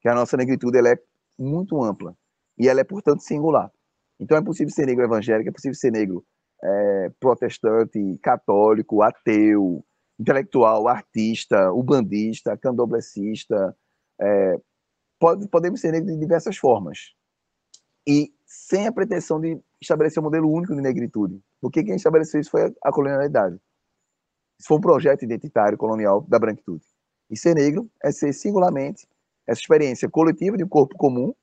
[0.00, 0.98] Que a nossa negritude ela é
[1.36, 2.16] muito ampla
[2.56, 3.70] e ela é, portanto, singular.
[4.20, 6.24] Então, é possível ser negro evangélico, é possível ser negro
[6.62, 9.84] é, protestante, católico, ateu,
[10.18, 13.76] intelectual, artista, ubandista, candomblessista.
[14.20, 14.60] É,
[15.18, 17.14] pode, podemos ser negros de diversas formas.
[18.06, 21.40] E sem a pretensão de estabelecer um modelo único de negritude.
[21.60, 23.56] Porque quem estabeleceu isso foi a colonialidade.
[24.58, 26.84] Isso foi um projeto identitário colonial da branquitude.
[27.30, 29.06] E ser negro é ser singularmente
[29.46, 31.34] essa experiência coletiva de um corpo comum,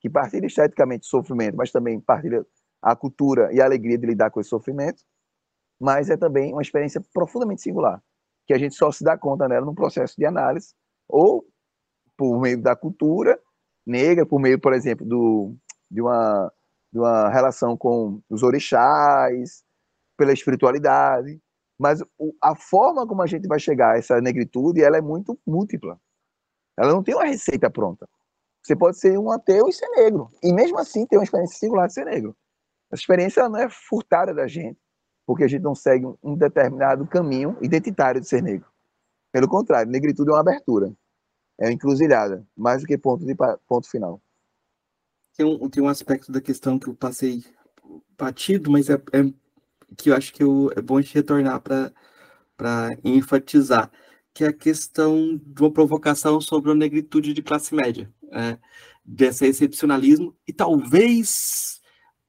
[0.00, 2.44] que partilha esteticamente sofrimento, mas também partilha
[2.84, 5.02] a cultura e a alegria de lidar com esse sofrimento,
[5.80, 8.02] mas é também uma experiência profundamente singular,
[8.46, 10.74] que a gente só se dá conta nela num processo de análise,
[11.08, 11.46] ou
[12.16, 13.40] por meio da cultura
[13.86, 15.54] negra, por meio, por exemplo, do,
[15.90, 16.52] de, uma,
[16.92, 19.64] de uma relação com os orixás,
[20.16, 21.40] pela espiritualidade,
[21.78, 22.00] mas
[22.42, 25.98] a forma como a gente vai chegar a essa negritude, ela é muito múltipla.
[26.78, 28.08] Ela não tem uma receita pronta.
[28.62, 31.88] Você pode ser um ateu e ser negro, e mesmo assim ter uma experiência singular
[31.88, 32.36] de ser negro.
[32.94, 34.78] A experiência não é furtada da gente,
[35.26, 38.68] porque a gente não segue um determinado caminho identitário de ser negro.
[39.32, 40.94] Pelo contrário, negritude é uma abertura,
[41.58, 43.34] é uma encruzilhada, mais do que ponto, de,
[43.66, 44.22] ponto final.
[45.36, 47.44] Tem um, tem um aspecto da questão que eu passei
[48.16, 49.32] batido, mas é, é
[49.96, 53.90] que eu acho que eu, é bom a gente retornar para enfatizar,
[54.32, 58.56] que é a questão de uma provocação sobre a negritude de classe média, é,
[59.04, 61.82] desse excepcionalismo, e talvez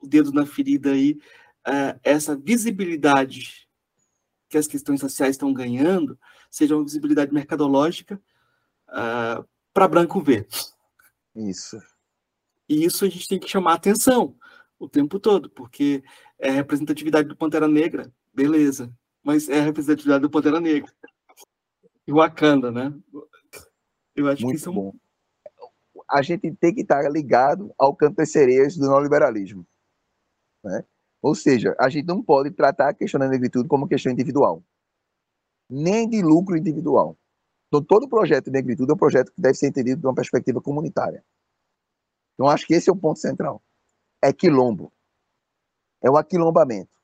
[0.05, 1.19] o dedo na ferida aí,
[1.67, 3.67] uh, essa visibilidade
[4.47, 6.17] que as questões sociais estão ganhando
[6.49, 8.21] seja uma visibilidade mercadológica
[8.87, 10.47] uh, é, para branco ver.
[11.35, 11.77] Isso.
[12.69, 14.35] E isso a gente tem que chamar atenção
[14.79, 16.03] o tempo todo, porque
[16.39, 18.91] é a representatividade do Pantera Negra, beleza,
[19.23, 20.91] mas é a representatividade do Pantera Negra.
[22.07, 22.93] E Wakanda, né?
[24.15, 24.93] Eu acho Muito que isso bom.
[26.09, 29.65] A gente tem que estar ligado ao canto das sereias do neoliberalismo.
[30.65, 30.83] Né?
[31.21, 34.63] Ou seja, a gente não pode tratar a questão da negritude como questão individual,
[35.69, 37.15] nem de lucro individual.
[37.67, 40.61] Então, todo projeto de negritude é um projeto que deve ser entendido de uma perspectiva
[40.61, 41.23] comunitária.
[42.33, 43.61] Então, acho que esse é o ponto central.
[44.21, 44.91] É quilombo.
[46.01, 46.95] É o aquilombamento.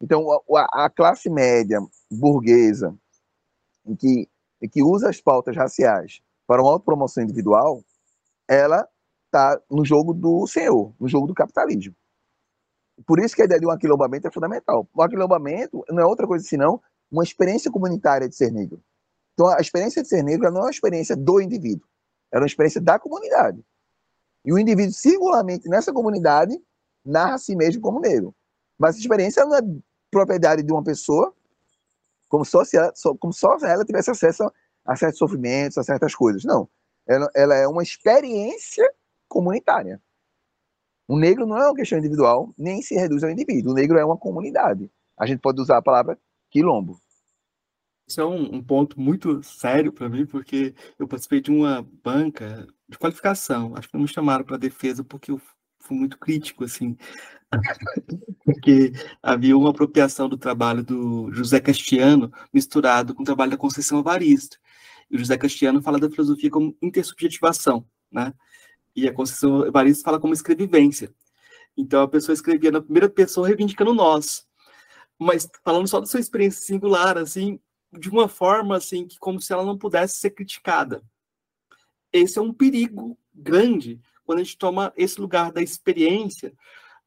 [0.00, 1.80] Então, a, a classe média
[2.10, 2.96] burguesa,
[3.86, 4.28] em que,
[4.60, 7.82] em que usa as pautas raciais para uma autopromoção individual,
[8.48, 8.88] ela
[9.26, 11.94] está no jogo do senhor, no jogo do capitalismo.
[13.06, 14.86] Por isso que a ideia de um aquilombamento é fundamental.
[14.94, 16.80] O aquilombamento não é outra coisa senão
[17.10, 18.82] uma experiência comunitária de ser negro.
[19.34, 21.86] Então, a experiência de ser negro não é uma experiência do indivíduo,
[22.30, 23.64] é uma experiência da comunidade.
[24.44, 26.60] E o indivíduo, singularmente nessa comunidade,
[27.04, 28.34] narra a si mesmo como negro.
[28.78, 29.60] Mas a experiência não é
[30.10, 31.32] propriedade de uma pessoa,
[32.28, 34.50] como só se ela, como só ela tivesse acesso
[34.84, 36.44] a certos sofrimentos, a certas coisas.
[36.44, 36.68] Não.
[37.06, 38.90] Ela, ela é uma experiência
[39.28, 40.00] comunitária.
[41.06, 43.72] O negro não é uma questão individual, nem se reduz ao indivíduo.
[43.72, 44.90] O negro é uma comunidade.
[45.18, 46.18] A gente pode usar a palavra
[46.50, 46.98] quilombo.
[48.06, 52.66] Isso é um, um ponto muito sério para mim, porque eu participei de uma banca
[52.88, 53.74] de qualificação.
[53.76, 55.40] Acho que não me chamaram para defesa porque eu
[55.80, 56.96] fui muito crítico, assim,
[58.44, 58.92] porque
[59.22, 64.56] havia uma apropriação do trabalho do José Castiano misturado com o trabalho da Conceição Avarista.
[65.10, 68.32] E o José Castiano fala da filosofia como intersubjetivação, né?
[68.94, 71.12] E a Conceição Evaristo fala como escrevivência.
[71.76, 74.46] Então a pessoa escrevia na primeira pessoa reivindicando nós,
[75.18, 77.58] mas falando só da sua experiência singular, assim,
[77.92, 81.02] de uma forma assim que como se ela não pudesse ser criticada.
[82.12, 86.52] Esse é um perigo grande quando a gente toma esse lugar da experiência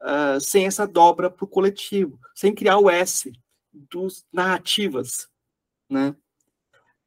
[0.01, 3.31] uh, sem essa dobra para o coletivo, sem criar o S
[3.71, 5.29] dos narrativas,
[5.89, 6.15] né?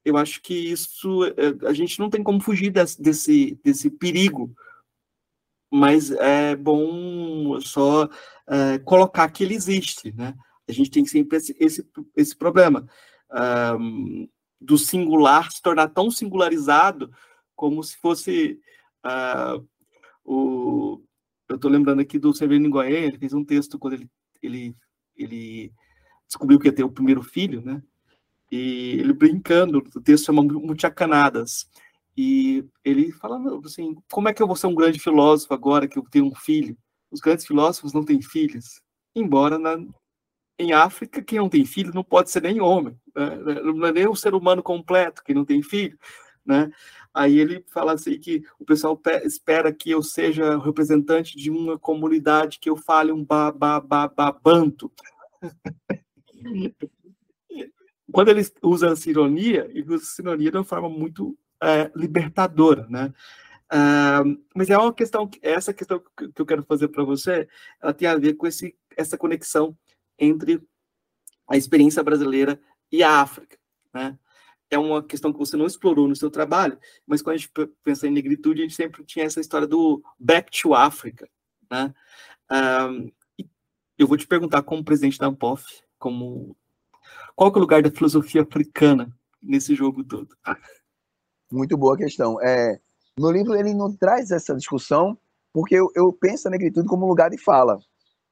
[0.05, 4.55] Eu acho que isso eh, a gente não tem como fugir desse, desse, desse perigo,
[5.71, 8.09] mas é bom só
[8.47, 10.35] é, colocar que ele existe, né?
[10.69, 12.87] A gente tem sempre esse, esse, esse problema
[13.81, 14.29] um,
[14.61, 17.11] do singular se tornar tão singularizado
[17.55, 18.61] como se fosse
[19.05, 19.67] uh,
[20.25, 21.03] o
[21.49, 24.11] eu estou lembrando aqui do Severino Goyen, ele fez um texto quando ele,
[24.43, 24.77] ele,
[25.17, 25.73] ele
[26.27, 27.83] descobriu que ia ter o primeiro filho, né?
[28.51, 31.67] E ele brincando, o texto chama Muchacanadas.
[32.21, 35.97] E ele fala assim: como é que eu vou ser um grande filósofo agora que
[35.97, 36.77] eu tenho um filho?
[37.13, 38.83] Os grandes filósofos não têm filhos.
[39.15, 39.79] Embora na,
[40.59, 43.37] em África, quem não tem filho não pode ser nem homem, né?
[43.63, 45.97] não é nem um ser humano completo, quem não tem filho.
[46.45, 46.73] Né?
[47.15, 52.59] Aí ele fala assim que o pessoal espera que eu seja representante de uma comunidade
[52.59, 54.91] que eu fale um babanto.
[58.11, 62.87] Quando ele usa a ironia, ele usa a ironia de uma forma muito é, libertadora,
[62.89, 63.13] né?
[63.71, 67.47] Uh, mas é uma questão, essa questão que eu quero fazer para você,
[67.83, 69.77] ela tem a ver com esse, essa conexão
[70.19, 70.63] entre
[71.47, 73.59] a experiência brasileira e a África,
[73.93, 74.19] né?
[74.71, 77.51] É uma questão que você não explorou no seu trabalho, mas quando a gente
[77.83, 81.29] pensa em negritude, a gente sempre tinha essa história do back to Africa,
[81.71, 81.95] né?
[82.51, 83.13] Uh,
[83.99, 85.65] eu vou te perguntar como presidente da Ampof,
[85.99, 86.57] como
[87.35, 90.37] qual é o lugar da filosofia africana nesse jogo todo?
[91.51, 92.41] Muito boa questão.
[92.41, 92.79] É,
[93.19, 95.17] no livro ele não traz essa discussão
[95.53, 97.79] porque eu, eu penso a negritude como lugar de fala.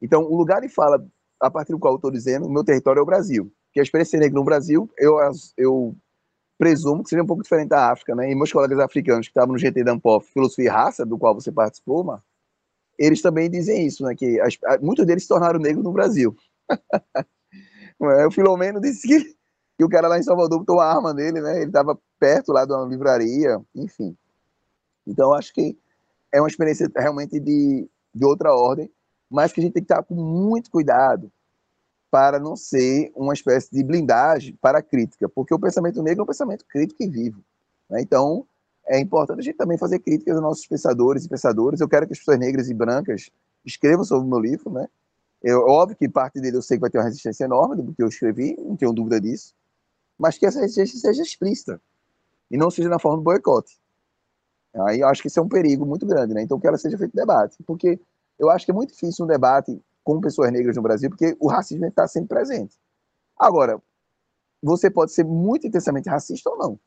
[0.00, 1.04] Então, o lugar de fala
[1.40, 3.50] a partir do qual eu estou dizendo, o meu território é o Brasil.
[3.72, 5.16] Que a experiência negra no Brasil, eu,
[5.56, 5.96] eu
[6.58, 8.30] presumo que seria um pouco diferente da África, né?
[8.30, 11.34] E meus colegas africanos que estavam no GT da Ampof, Filosofia e Raça, do qual
[11.34, 12.22] você participou, Mar,
[12.98, 14.14] eles também dizem isso, né?
[14.14, 16.34] Que as, muitos deles se tornaram negros no Brasil.
[18.00, 19.36] o Filomeno disse que,
[19.76, 21.56] que o cara lá em Salvador botou a arma nele, né?
[21.56, 24.16] Ele estava perto lá de uma livraria, enfim.
[25.06, 25.78] Então, acho que
[26.32, 28.90] é uma experiência realmente de, de outra ordem,
[29.30, 31.30] mas que a gente tem que estar com muito cuidado
[32.10, 36.24] para não ser uma espécie de blindagem para a crítica, porque o pensamento negro é
[36.24, 37.44] um pensamento crítico e vivo.
[37.90, 38.00] Né?
[38.00, 38.46] Então,
[38.86, 41.80] é importante a gente também fazer críticas aos nossos pensadores e pensadoras.
[41.80, 43.30] Eu quero que as pessoas negras e brancas
[43.64, 44.86] escrevam sobre o meu livro, né?
[45.42, 48.02] Eu, óbvio que parte dele eu sei que vai ter uma resistência enorme do que
[48.02, 49.54] eu escrevi, não tenho dúvida disso,
[50.18, 51.80] mas que essa resistência seja explícita
[52.50, 53.78] e não seja na forma do boicote.
[54.86, 56.42] Aí eu acho que isso é um perigo muito grande, né?
[56.42, 57.98] Então que ela seja feito debate, porque
[58.38, 61.48] eu acho que é muito difícil um debate com pessoas negras no Brasil, porque o
[61.48, 62.76] racismo está sempre presente.
[63.38, 63.82] Agora,
[64.62, 66.80] você pode ser muito intensamente racista ou não.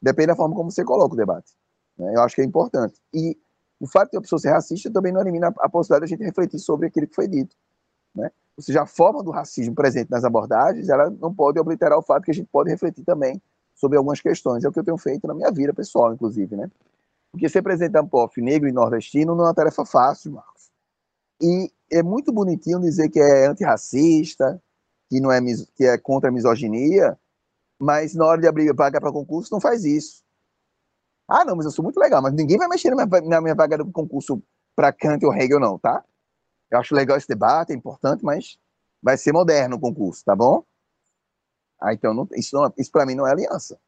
[0.00, 1.52] Depende da forma como você coloca o debate.
[1.96, 2.14] Né?
[2.14, 3.00] Eu acho que é importante.
[3.12, 3.36] E
[3.80, 6.26] o fato de uma pessoa ser racista também não elimina a possibilidade de a gente
[6.26, 7.56] refletir sobre aquilo que foi dito.
[8.14, 8.30] Né?
[8.58, 12.24] Ou seja, a forma do racismo presente nas abordagens, ela não pode obliterar o fato
[12.24, 13.40] que a gente pode refletir também
[13.72, 14.64] sobre algumas questões.
[14.64, 16.68] É o que eu tenho feito na minha vida pessoal, inclusive, né?
[17.30, 20.72] Porque ser presidente da ANPOF negro e nordestino não é uma tarefa fácil, Marcos.
[21.40, 24.60] E é muito bonitinho dizer que é antirracista,
[25.08, 25.40] que não é
[25.76, 27.16] que é contra a misoginia,
[27.78, 30.24] mas na hora de abrir vaga para concurso não faz isso.
[31.28, 33.54] Ah, não, mas eu sou muito legal, mas ninguém vai mexer na minha, na minha
[33.54, 34.42] vaga do concurso
[34.74, 36.04] para Kant ou Hegel, não, tá?
[36.70, 38.58] Eu acho legal esse debate, é importante, mas
[39.02, 40.64] vai ser moderno o concurso, tá bom?
[41.80, 43.78] Ah, então não, isso, não, isso para mim não é aliança.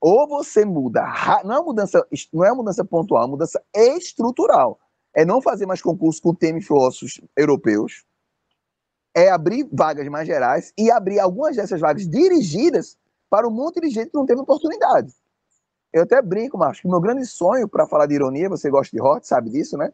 [0.00, 1.02] Ou você muda,
[1.44, 4.78] não é mudança, não é mudança pontual, é mudança estrutural.
[5.14, 8.04] É não fazer mais concurso com temas filósofos europeus,
[9.14, 12.98] é abrir vagas mais gerais e abrir algumas dessas vagas dirigidas
[13.30, 15.14] para um monte de gente que não teve oportunidade.
[15.92, 19.00] Eu até brinco, Marcos, que meu grande sonho, para falar de ironia, você gosta de
[19.00, 19.92] Hort, sabe disso, né?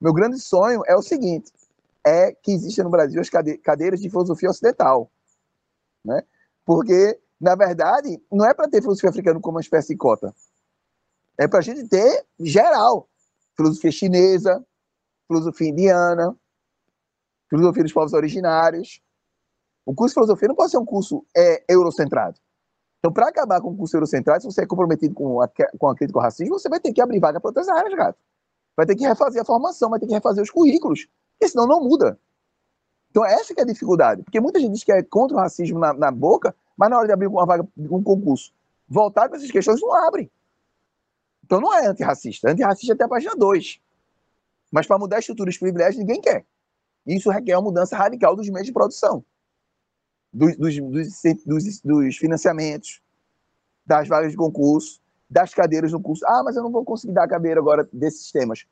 [0.00, 1.52] Meu grande sonho é o seguinte:
[2.04, 5.10] é que exista no Brasil as cadeiras de filosofia ocidental,
[6.04, 6.22] né?
[6.64, 10.34] Porque na verdade não é para ter filosofia africana como uma espécie de cota,
[11.38, 13.08] é para a gente ter geral,
[13.56, 14.64] filosofia chinesa,
[15.26, 16.34] filosofia indiana,
[17.48, 19.02] filosofia dos povos originários.
[19.84, 22.38] O curso de filosofia não pode ser um curso é, eurocentrado.
[22.98, 25.48] Então, para acabar com o curso eurocentrado, se você é comprometido com a,
[25.78, 28.18] com a crítica ao racismo, você vai ter que abrir vaga para outras áreas, gato
[28.76, 31.80] vai ter que refazer a formação, vai ter que refazer os currículos, porque senão não
[31.80, 32.18] muda.
[33.10, 35.78] Então essa que é a dificuldade, porque muita gente diz que é contra o racismo
[35.78, 38.52] na, na boca, mas na hora de abrir uma vaga, um concurso
[38.88, 40.30] voltado para essas questões, não abre.
[41.44, 42.50] Então não é antirracista.
[42.50, 43.80] Antirracista é até a página 2.
[44.70, 46.44] Mas para mudar a estrutura dos privilégios, ninguém quer.
[47.06, 49.24] Isso requer uma mudança radical dos meios de produção,
[50.32, 50.76] dos, dos,
[51.44, 53.00] dos, dos financiamentos,
[53.84, 54.99] das vagas de concurso,
[55.30, 56.26] das cadeiras no curso.
[56.26, 58.66] Ah, mas eu não vou conseguir dar a cadeira agora desses temas.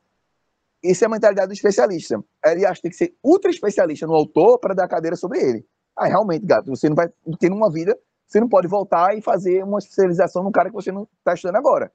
[0.82, 2.22] essa é a mentalidade do especialista.
[2.44, 5.66] Ele acha que tem que ser ultra especialista no autor para dar cadeira sobre ele.
[5.96, 9.62] Ah, realmente, gato, você não vai ter numa vida, você não pode voltar e fazer
[9.64, 11.92] uma especialização no cara que você não está estudando agora.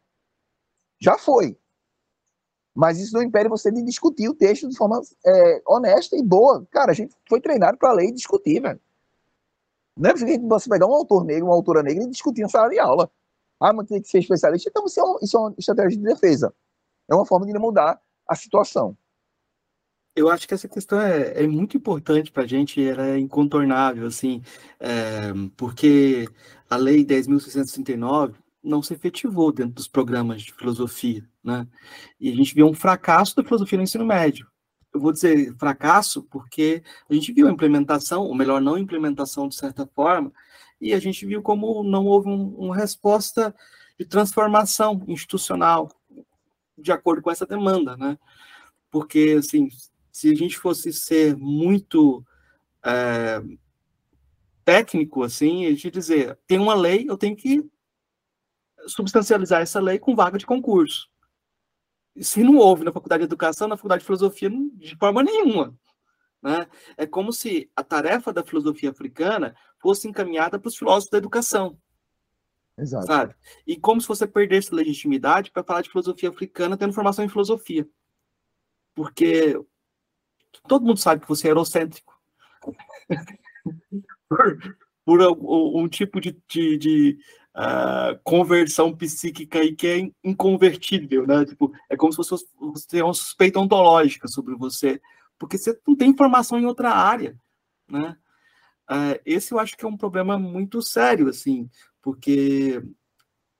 [1.00, 1.58] Já foi.
[2.74, 6.66] Mas isso não impede você de discutir o texto de forma é, honesta e boa.
[6.72, 8.80] Cara, a gente foi treinado para ler e discutir, velho.
[9.96, 12.70] Não é possível você pegar um autor negro, uma autora negra e discutir em sala
[12.70, 13.12] de aula.
[13.64, 14.70] Ah, mas tem que ser especialista.
[14.70, 16.54] Então, isso é, um, isso é uma estratégia de defesa.
[17.10, 17.98] É uma forma de mudar
[18.28, 18.98] a situação.
[20.14, 24.06] Eu acho que essa questão é, é muito importante para a gente, ela é incontornável,
[24.06, 24.44] assim,
[24.82, 26.28] é, porque
[26.70, 31.66] a Lei 10.639 não se efetivou dentro dos programas de filosofia, né?
[32.20, 34.46] E a gente viu um fracasso da filosofia no ensino médio.
[34.94, 39.56] Eu vou dizer fracasso porque a gente viu a implementação, ou melhor, não implementação de
[39.56, 40.34] certa forma,
[40.84, 43.56] e a gente viu como não houve um, uma resposta
[43.98, 45.90] de transformação institucional
[46.78, 48.20] de acordo com essa demanda, né?
[48.92, 49.70] Porque, assim,
[50.12, 52.24] se a gente fosse ser muito
[52.86, 53.42] é,
[54.66, 57.64] técnico, assim, a gente dizer, tem uma lei, eu tenho que
[58.86, 61.10] substancializar essa lei com vaga de concurso.
[62.18, 65.74] Se não houve na faculdade de educação, na faculdade de filosofia, de forma nenhuma.
[66.42, 66.68] Né?
[66.98, 71.78] É como se a tarefa da filosofia africana fosse encaminhada para os filósofos da educação.
[72.78, 73.06] Exato.
[73.06, 73.36] Sabe?
[73.68, 77.88] E como se você perdesse legitimidade para falar de filosofia africana tendo formação em filosofia.
[78.96, 79.60] Porque
[80.68, 82.20] todo mundo sabe que você é eurocêntrico.
[84.30, 87.20] por, por um, um, tipo de, de, de
[87.56, 91.46] uh, conversão psíquica aí que é inconvertível, né?
[91.46, 95.02] Tipo, é como se fosse, você tem uma suspeita ontológica sobre você,
[95.38, 97.36] porque você não tem informação em outra área,
[97.88, 98.18] né?
[98.90, 101.70] Uh, esse eu acho que é um problema muito sério, assim,
[102.02, 102.82] porque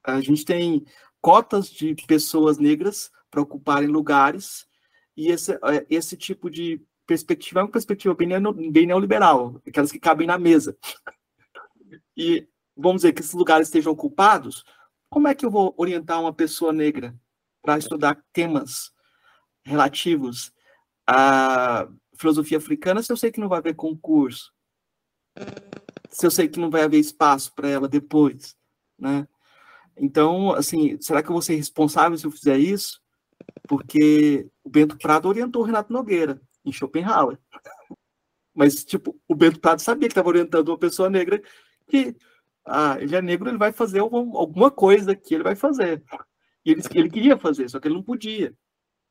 [0.04, 0.86] a gente tem
[1.22, 4.68] cotas de pessoas negras para ocuparem lugares
[5.16, 8.30] e esse, é, esse tipo de perspectiva é uma perspectiva bem,
[8.72, 10.78] bem neoliberal, aquelas que cabem na mesa.
[12.16, 14.64] E vamos dizer que esses lugares estejam ocupados,
[15.10, 17.16] como é que eu vou orientar uma pessoa negra
[17.60, 18.92] para estudar temas
[19.64, 20.54] relativos
[21.08, 24.53] à filosofia africana se eu sei que não vai haver concurso?
[26.10, 28.56] Se eu sei que não vai haver espaço para ela depois,
[28.98, 29.28] né?
[29.98, 33.02] Então, assim, será que eu vou ser responsável se eu fizer isso?
[33.68, 37.38] Porque o Bento Prado orientou o Renato Nogueira em Schopenhauer.
[38.54, 41.42] Mas, tipo, o Bento Prado sabia que estava orientando uma pessoa negra
[41.88, 42.16] que,
[42.66, 46.04] ah, ele é negro, ele vai fazer alguma coisa que ele vai fazer.
[46.66, 48.56] E ele, ele queria fazer, só que ele não podia.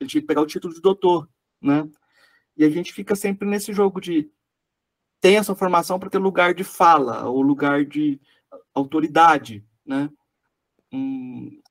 [0.00, 1.28] Ele tinha que pegar o título de doutor,
[1.60, 1.88] né?
[2.56, 4.30] E a gente fica sempre nesse jogo de
[5.22, 8.20] tem essa formação para ter lugar de fala, ou lugar de
[8.74, 10.10] autoridade, né?
[10.92, 11.62] Hum,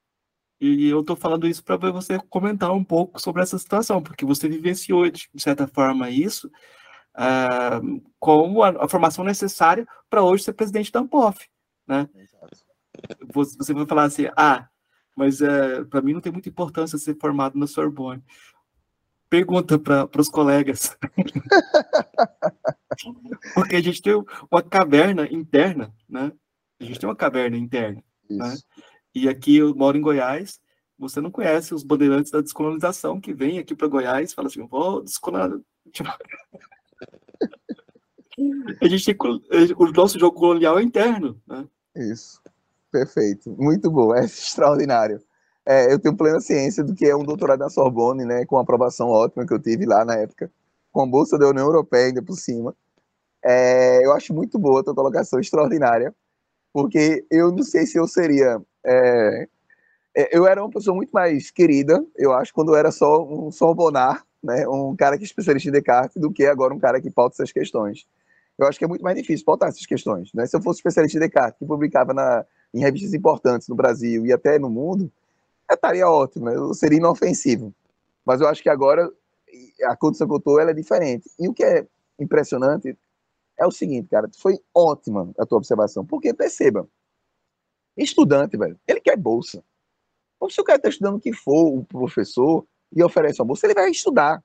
[0.59, 4.47] e eu estou falando isso para você comentar um pouco sobre essa situação, porque você
[4.47, 10.89] vivenciou, de certa forma, isso uh, como a, a, formação necessária para hoje ser presidente
[10.89, 11.45] da Ampof,
[11.85, 12.07] né?
[13.33, 14.65] Você, você vai falar assim, ah,
[15.13, 18.23] mas uh, para mim não tem muita importância ser formado na Sorbonne.
[19.29, 20.97] Pergunta para os colegas.
[23.53, 24.13] Porque a gente tem
[24.49, 26.31] uma caverna interna, né?
[26.79, 28.03] A gente tem uma caverna interna.
[28.29, 28.57] Né?
[29.13, 30.59] E aqui eu moro em Goiás,
[30.97, 34.65] você não conhece os bandeirantes da descolonização que vêm aqui para Goiás e falam assim:
[34.67, 35.59] vou descolonizar.
[38.81, 39.15] a gente tem
[39.77, 41.39] o nosso jogo colonial é interno.
[41.47, 41.67] Né?
[41.95, 42.41] Isso,
[42.91, 45.21] perfeito, muito bom, é extraordinário.
[45.65, 49.09] É, eu tenho plena ciência do que é um doutorado na Sorbonne, né, com aprovação
[49.09, 50.51] ótima que eu tive lá na época
[50.91, 52.75] com a bolsa da União Europeia ainda por cima.
[53.43, 56.13] É, eu acho muito boa a tua colocação, extraordinária,
[56.73, 58.61] porque eu não sei se eu seria.
[58.85, 59.47] É,
[60.15, 63.51] é, eu era uma pessoa muito mais querida, eu acho, quando eu era só um
[63.51, 67.09] Sorbonar, né, um cara que é especialista em Descartes, do que agora um cara que
[67.09, 68.05] pauta essas questões.
[68.57, 70.31] Eu acho que é muito mais difícil pautar essas questões.
[70.33, 70.45] Né?
[70.45, 74.33] Se eu fosse especialista em Descartes, que publicava na, em revistas importantes no Brasil e
[74.33, 75.11] até no mundo,
[75.71, 76.55] estaria ótimo, né?
[76.55, 77.73] eu seria inofensivo.
[78.25, 79.09] Mas eu acho que agora
[79.85, 81.29] a condição que eu ela é diferente.
[81.39, 81.85] E o que é
[82.19, 82.95] impressionante
[83.61, 86.87] é o seguinte, cara, foi ótima a tua observação, porque perceba,
[87.95, 89.63] estudante, velho, ele quer bolsa.
[90.39, 93.67] Ou se o cara está estudando o que for, o professor, e oferece uma bolsa,
[93.67, 94.43] ele vai estudar.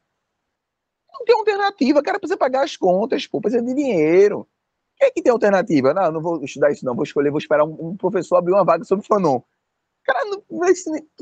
[1.11, 4.47] Não tem alternativa, cara precisa pagar as contas, pô, precisa de dinheiro.
[4.97, 5.95] Quem é que tem alternativa?
[5.95, 8.65] Não, não vou estudar isso, não, vou escolher, vou esperar um, um professor abrir uma
[8.65, 9.41] vaga sobre Fanon.
[10.05, 10.43] Cara, não,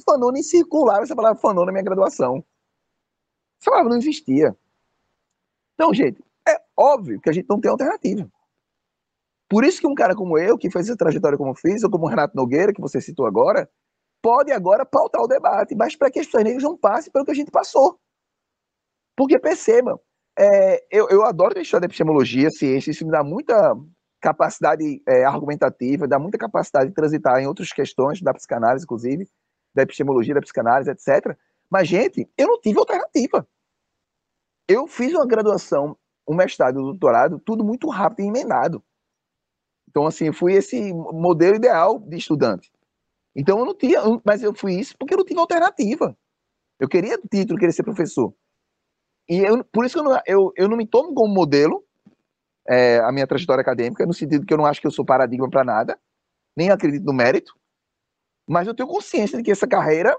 [0.05, 2.45] Fanon nem circulava essa palavra Fanon na minha graduação.
[3.61, 4.57] Essa palavra não existia.
[5.75, 6.23] Então, gente,
[6.77, 8.29] óbvio que a gente não tem alternativa.
[9.49, 12.07] Por isso que um cara como eu, que fez essa trajetória como fiz, ou como
[12.07, 13.69] o Renato Nogueira, que você citou agora,
[14.23, 17.31] pode agora pautar o debate, mas para que as pessoas negras não passem pelo que
[17.31, 18.01] a gente passou.
[19.17, 20.01] Porque perceba,
[20.37, 23.77] é, eu, eu adoro a história da epistemologia, ciência, isso me dá muita
[24.21, 29.29] capacidade é, argumentativa, dá muita capacidade de transitar em outras questões, da psicanálise, inclusive,
[29.75, 31.37] da epistemologia, da psicanálise, etc.
[31.71, 33.47] Mas, gente, eu não tive alternativa.
[34.67, 35.97] Eu fiz uma graduação,
[36.27, 38.83] um mestrado, um doutorado, tudo muito rápido e emendado.
[39.89, 42.73] Então, assim, fui esse modelo ideal de estudante.
[43.37, 46.17] Então, eu não tinha, mas eu fui isso porque eu não tive alternativa.
[46.79, 48.35] Eu queria título, queria ser professor.
[49.29, 51.85] E eu, por isso que eu não, eu, eu não me tomo como modelo
[52.69, 55.49] é, a minha trajetória acadêmica, no sentido que eu não acho que eu sou paradigma
[55.49, 55.99] para nada,
[56.57, 57.55] nem acredito no mérito,
[58.47, 60.17] mas eu tenho consciência de que essa carreira,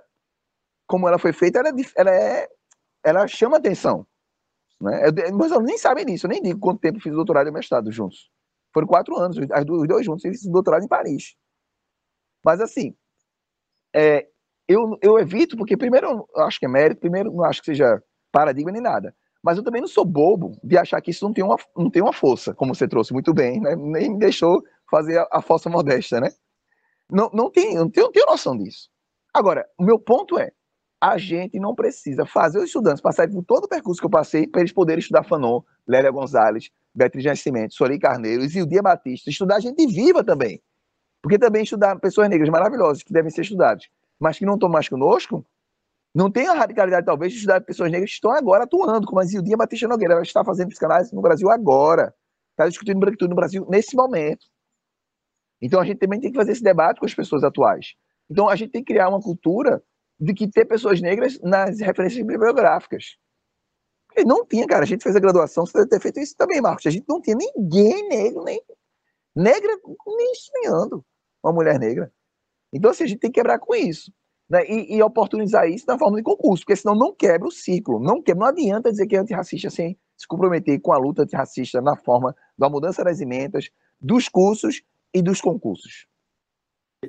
[0.88, 2.48] como ela foi feita, ela, é ela, é,
[3.04, 4.06] ela chama atenção.
[4.82, 5.02] Né?
[5.08, 8.30] Eu, nem sabem disso, eu nem digo quanto tempo fiz doutorado e mestrado juntos.
[8.74, 11.36] Foram quatro anos, os dois juntos, fiz doutorado em Paris.
[12.44, 12.96] Mas assim,
[13.94, 14.28] é,
[14.68, 18.02] eu, eu evito, porque primeiro eu acho que é mérito, primeiro não acho que seja
[18.32, 19.16] paradigma nem nada.
[19.42, 22.02] Mas eu também não sou bobo de achar que isso não tem uma, não tem
[22.02, 23.76] uma força, como você trouxe muito bem, né?
[23.76, 26.30] Nem me deixou fazer a, a força modesta, né?
[27.10, 28.90] Não, não, tem, não, tenho, não tenho noção disso.
[29.34, 30.52] Agora, o meu ponto é,
[31.02, 34.48] a gente não precisa fazer os estudantes passarem por todo o percurso que eu passei
[34.48, 39.86] para eles poderem estudar Fanon, Lélia Gonzalez, Beatriz Nascimento, Sori Carneiro, Dia Batista, estudar gente
[39.88, 40.62] viva também.
[41.22, 43.88] Porque também estudar pessoas negras maravilhosas que devem ser estudadas,
[44.20, 45.46] mas que não estão mais conosco,
[46.16, 49.26] não tem a radicalidade, talvez, de estudar pessoas negras que estão agora atuando, como a
[49.26, 50.14] Zildinha Batista Nogueira.
[50.14, 52.16] Ela está fazendo psicanálise no Brasil agora.
[52.52, 54.46] Está discutindo branquitude no Brasil nesse momento.
[55.62, 57.96] Então, a gente também tem que fazer esse debate com as pessoas atuais.
[58.30, 59.84] Então, a gente tem que criar uma cultura
[60.20, 63.18] de que ter pessoas negras nas referências bibliográficas.
[64.08, 64.84] Porque não tinha, cara.
[64.84, 66.86] A gente fez a graduação, você deve ter feito isso também, Marcos.
[66.86, 68.62] A gente não tinha ninguém negro, nem
[69.36, 71.06] negra, nem sonhando
[71.44, 72.12] uma mulher negra.
[72.72, 74.12] Então, assim, a gente tem que quebrar com isso
[74.50, 78.00] né, e, e, oportunizar isso na forma de concurso, porque senão não quebra o ciclo.
[78.00, 81.82] Não, quebra, não adianta dizer que é antirracista sem se comprometer com a luta antirracista
[81.82, 84.82] na forma da mudança das emendas, dos cursos
[85.14, 86.08] e dos concursos.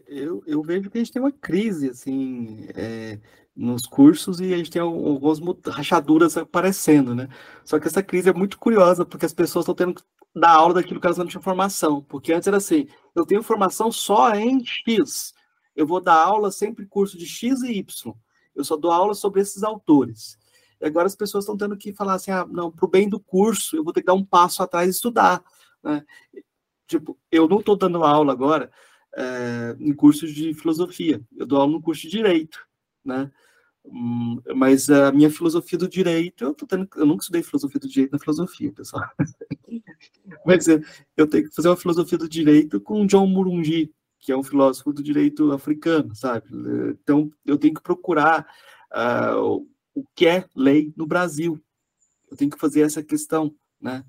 [0.06, 3.18] Eu, eu vejo que a gente tem uma crise assim é,
[3.54, 7.28] nos cursos e a gente tem algumas rachaduras aparecendo, né?
[7.64, 10.02] Só que essa crise é muito curiosa porque as pessoas estão tendo que
[10.34, 13.90] dar aula daquilo que elas não tinham formação, porque antes era assim, eu tenho formação
[13.90, 15.32] só em X,
[15.74, 18.14] eu vou dar aula sempre curso de X e Y.
[18.54, 20.38] Eu só dou aula sobre esses autores.
[20.80, 23.18] E agora as pessoas estão tendo que falar assim, ah, não, para o bem do
[23.18, 25.42] curso, eu vou ter que dar um passo atrás e estudar.
[25.82, 26.04] Né?
[26.86, 28.70] Tipo, eu não estou dando aula agora
[29.16, 32.58] é, em cursos de filosofia, eu dou aula no curso de direito,
[33.04, 33.30] né?
[33.84, 38.12] Hum, mas a minha filosofia do direito, eu, tendo, eu nunca estudei filosofia do direito
[38.12, 39.04] na filosofia, pessoal.
[40.44, 40.80] mas eu,
[41.16, 44.92] eu tenho que fazer uma filosofia do direito com John Murungi, que é um filósofo
[44.92, 46.48] do direito africano, sabe?
[47.00, 48.46] Então, eu tenho que procurar
[48.92, 49.64] uh,
[49.94, 51.62] o que é lei no Brasil.
[52.28, 54.04] Eu tenho que fazer essa questão, né?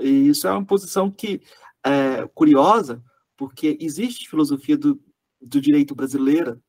[0.00, 1.40] E isso é uma posição que
[1.84, 3.02] é curiosa,
[3.40, 5.02] porque existe filosofia do,
[5.40, 6.60] do direito brasileira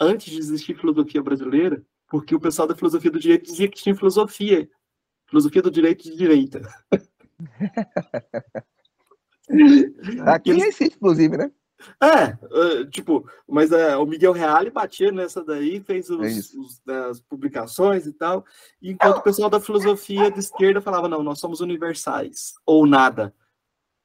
[0.00, 3.94] antes de existir filosofia brasileira, porque o pessoal da filosofia do direito dizia que tinha
[3.94, 4.66] filosofia,
[5.28, 6.62] filosofia do direito de direita.
[10.24, 11.52] Aqui nem existe, inclusive, né?
[12.02, 16.80] É, uh, tipo, mas uh, o Miguel Reale batia nessa daí, fez os, é os,
[16.86, 18.46] né, as publicações e tal,
[18.80, 23.34] enquanto o pessoal da filosofia de esquerda falava, não, nós somos universais, ou nada.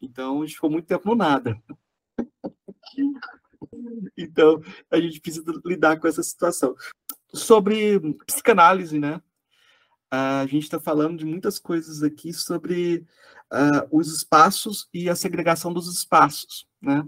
[0.01, 1.61] Então, a gente ficou muito tempo no nada.
[4.17, 6.75] então, a gente precisa lidar com essa situação.
[7.33, 9.21] Sobre psicanálise, né?
[10.09, 13.05] A gente está falando de muitas coisas aqui sobre
[13.51, 17.05] uh, os espaços e a segregação dos espaços, né?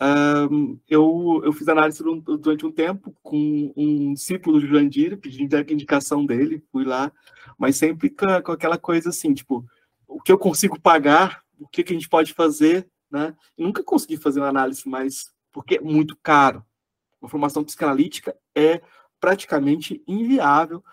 [0.00, 6.26] Um, eu, eu fiz análise durante um tempo com um discípulo do Jurandir, pedi indicação
[6.26, 7.12] dele, fui lá,
[7.56, 9.64] mas sempre com, aquela coisa assim, tipo,
[10.06, 13.36] o que eu consigo pagar, o que, que a gente pode fazer, né?
[13.56, 16.66] Nunca consegui fazer uma análise mais, porque é muito caro.
[17.22, 18.82] Uma formação psicanalítica é
[19.20, 20.84] praticamente inviável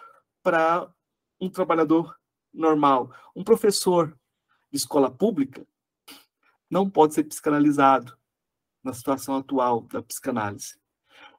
[0.43, 0.87] para
[1.39, 2.15] um trabalhador
[2.53, 3.11] normal.
[3.35, 4.15] Um professor
[4.71, 5.65] de escola pública
[6.69, 8.15] não pode ser psicanalizado
[8.83, 10.79] na situação atual da psicanálise.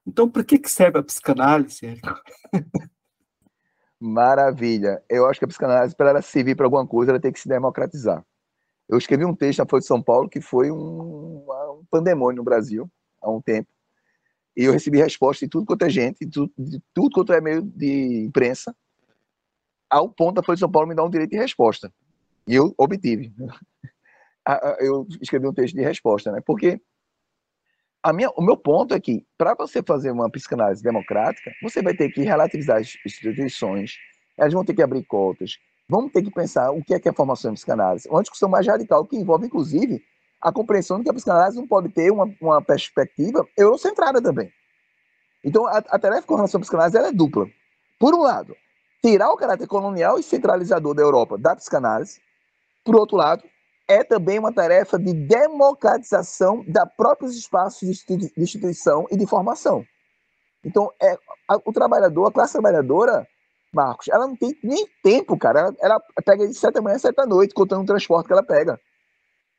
[0.05, 2.21] Então, para que, que serve a psicanálise, Érico?
[4.01, 5.01] Maravilha.
[5.09, 7.49] Eu acho que a psicanálise, para ela servir para alguma coisa, ela tem que se
[7.49, 8.25] democratizar.
[8.93, 12.45] Eu escrevi um texto na Folha de São Paulo que foi um, um pandemônio no
[12.45, 12.91] Brasil,
[13.23, 13.67] há um tempo.
[14.55, 17.41] E eu recebi resposta de tudo quanto é gente, de tudo, de tudo quanto é
[17.41, 18.77] meio de imprensa,
[19.89, 21.91] ao ponto da Folha de São Paulo me dar um direito de resposta.
[22.47, 23.33] E eu obtive.
[24.81, 26.43] Eu escrevi um texto de resposta, né?
[26.45, 26.79] Porque
[28.03, 31.95] a minha, o meu ponto é que, para você fazer uma psicanálise democrática, você vai
[31.95, 33.95] ter que relativizar as instituições,
[34.37, 35.59] elas vão ter que abrir cotas,
[35.89, 38.09] vamos ter que pensar o que é que é formação em psicanálise.
[38.09, 40.03] Uma discussão mais radical que envolve, inclusive,
[40.41, 44.51] a compreensão de que a psicanálise não pode ter uma, uma perspectiva eurocentrada também.
[45.45, 47.47] Então, a, a tarefa com relação à psicanálise é dupla.
[47.99, 48.57] Por um lado,
[49.03, 52.21] tirar o caráter colonial e centralizador da Europa da psicanálise.
[52.85, 53.45] Por outro lado,
[53.89, 59.85] é também uma tarefa de democratização da próprios espaços de instituição e de formação.
[60.65, 61.17] Então, é,
[61.49, 63.27] a, o trabalhador, a classe trabalhadora,
[63.73, 65.61] Marcos, ela não tem nem tempo, cara.
[65.61, 68.43] Ela, ela pega de da manhã a sete da noite, contando o transporte que ela
[68.43, 68.79] pega.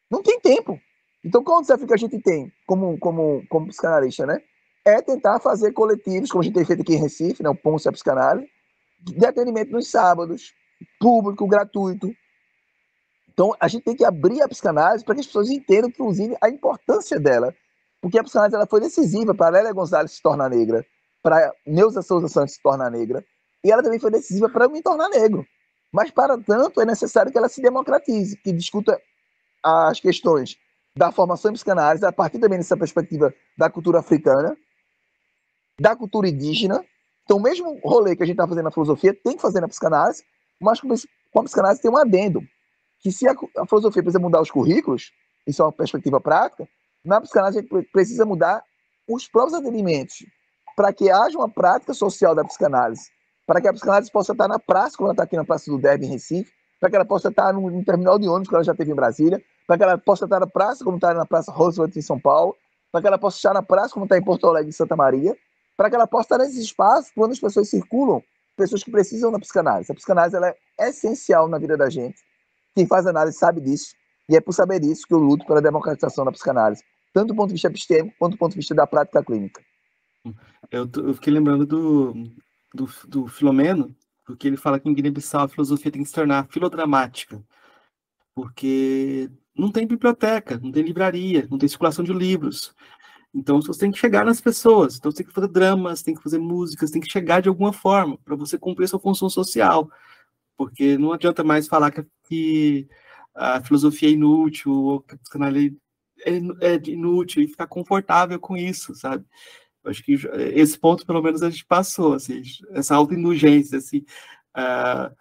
[0.10, 0.80] Não tem tempo.
[1.26, 4.40] Então, qual o desafio que a gente tem como, como, como psicanalista, né?
[4.86, 7.50] É tentar fazer coletivos, como a gente tem feito aqui em Recife, né?
[7.50, 8.48] o Ponce a Psicanálise,
[9.00, 10.54] de atendimento nos sábados,
[11.00, 12.14] público, gratuito.
[13.32, 16.50] Então, a gente tem que abrir a psicanálise para que as pessoas entendam, inclusive, a
[16.50, 17.54] importância dela.
[18.02, 20.86] Porque a psicanálise ela foi decisiva para Lélia Gonzalez se tornar negra,
[21.22, 23.26] para Neuza Souza Santos se tornar negra,
[23.64, 25.46] e ela também foi decisiva para eu me tornar negro.
[25.92, 29.00] Mas, para tanto, é necessário que ela se democratize, que discuta
[29.64, 30.58] as questões
[30.96, 34.58] da formação em psicanálise a partir também dessa perspectiva da cultura africana,
[35.80, 36.84] da cultura indígena.
[37.24, 39.68] Então, o mesmo rolê que a gente está fazendo na filosofia tem que fazer na
[39.68, 40.24] psicanálise,
[40.60, 42.42] mas com a psicanálise tem um adendo,
[43.00, 45.12] que se a, a filosofia precisa mudar os currículos,
[45.48, 46.68] isso é uma perspectiva prática,
[47.04, 48.64] na psicanálise a gente precisa mudar
[49.08, 50.26] os próprios atendimentos,
[50.76, 53.10] para que haja uma prática social da psicanálise,
[53.46, 55.78] para que a psicanálise possa estar na praça, como ela está aqui na Praça do
[55.78, 58.74] Derby, em Recife, para que ela possa estar no, terminal de ônibus, que ela já
[58.74, 61.96] teve em Brasília, para que ela possa estar na praça, como está na Praça Roosevelt
[61.96, 62.56] em São Paulo,
[62.92, 65.36] para que ela possa estar na praça, como está em Porto Alegre, em Santa Maria,
[65.76, 68.22] para que ela possa estar nesse espaço quando as pessoas circulam,
[68.56, 69.92] pessoas que precisam da psicanálise.
[69.92, 72.22] A psicanálise ela é essencial na vida da gente.
[72.76, 73.96] Quem faz análise sabe disso,
[74.30, 76.84] e é por saber disso que eu luto pela democratização da psicanálise,
[77.14, 79.62] tanto do ponto de vista epistêmico quanto do ponto de vista da prática clínica.
[80.72, 82.14] Eu, eu fiquei lembrando do,
[82.74, 83.96] do, do Filomeno,
[84.26, 87.44] porque ele fala que em Guiné-Bissau a filosofia tem que se tornar filodramática,
[88.34, 92.74] porque não tem biblioteca, não tem livraria, não tem circulação de livros.
[93.34, 96.22] Então você tem que chegar nas pessoas, então você tem que fazer dramas, tem que
[96.22, 99.90] fazer músicas, tem que chegar de alguma forma para você cumprir sua função social,
[100.58, 102.88] porque não adianta mais falar que,
[103.36, 105.76] a filosofia é inútil ou que a psicanálise
[106.24, 106.34] é,
[106.76, 109.26] é inútil e ficar confortável com isso, sabe?
[109.86, 110.14] Acho que
[110.54, 112.42] esse ponto, pelo menos, a gente passou, assim,
[112.72, 114.06] essa autoindulgência, assim,
[114.58, 115.16] uh,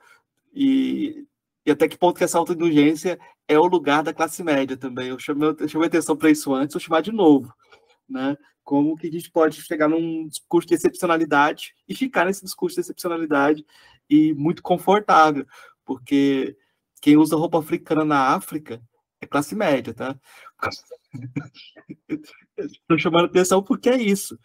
[0.52, 1.26] e,
[1.64, 3.18] e até que ponto que essa autoindulgência
[3.48, 5.08] é o lugar da classe média também.
[5.08, 7.52] Eu chamei, eu chamei atenção para isso antes, vou chamar de novo,
[8.08, 8.36] né?
[8.64, 12.82] Como que a gente pode chegar num discurso de excepcionalidade e ficar nesse discurso de
[12.82, 13.66] excepcionalidade
[14.08, 15.46] e muito confortável,
[15.84, 16.56] porque
[17.00, 18.80] quem usa roupa africana na África
[19.20, 20.16] é classe média, tá?
[22.56, 24.38] Estou chamando atenção porque é isso.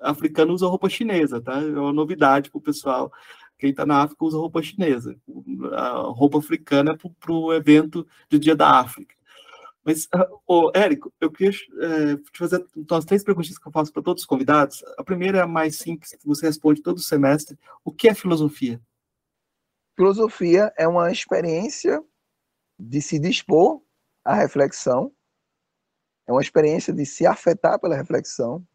[0.00, 1.60] Africano usa roupa chinesa, tá?
[1.60, 3.12] É uma novidade para o pessoal.
[3.58, 5.16] Quem está na África usa roupa chinesa.
[5.72, 9.14] A roupa africana é para o evento de Dia da África.
[9.84, 10.08] Mas,
[10.46, 14.02] oh, Érico, eu queria é, te fazer então, as três perguntas que eu faço para
[14.02, 14.82] todos os convidados.
[14.96, 17.58] A primeira é a mais simples, que você responde todo semestre.
[17.84, 18.80] O que é filosofia?
[19.94, 22.02] Filosofia é uma experiência
[22.78, 23.82] de se dispor
[24.24, 25.12] à reflexão
[26.26, 28.66] é uma experiência de se afetar pela reflexão,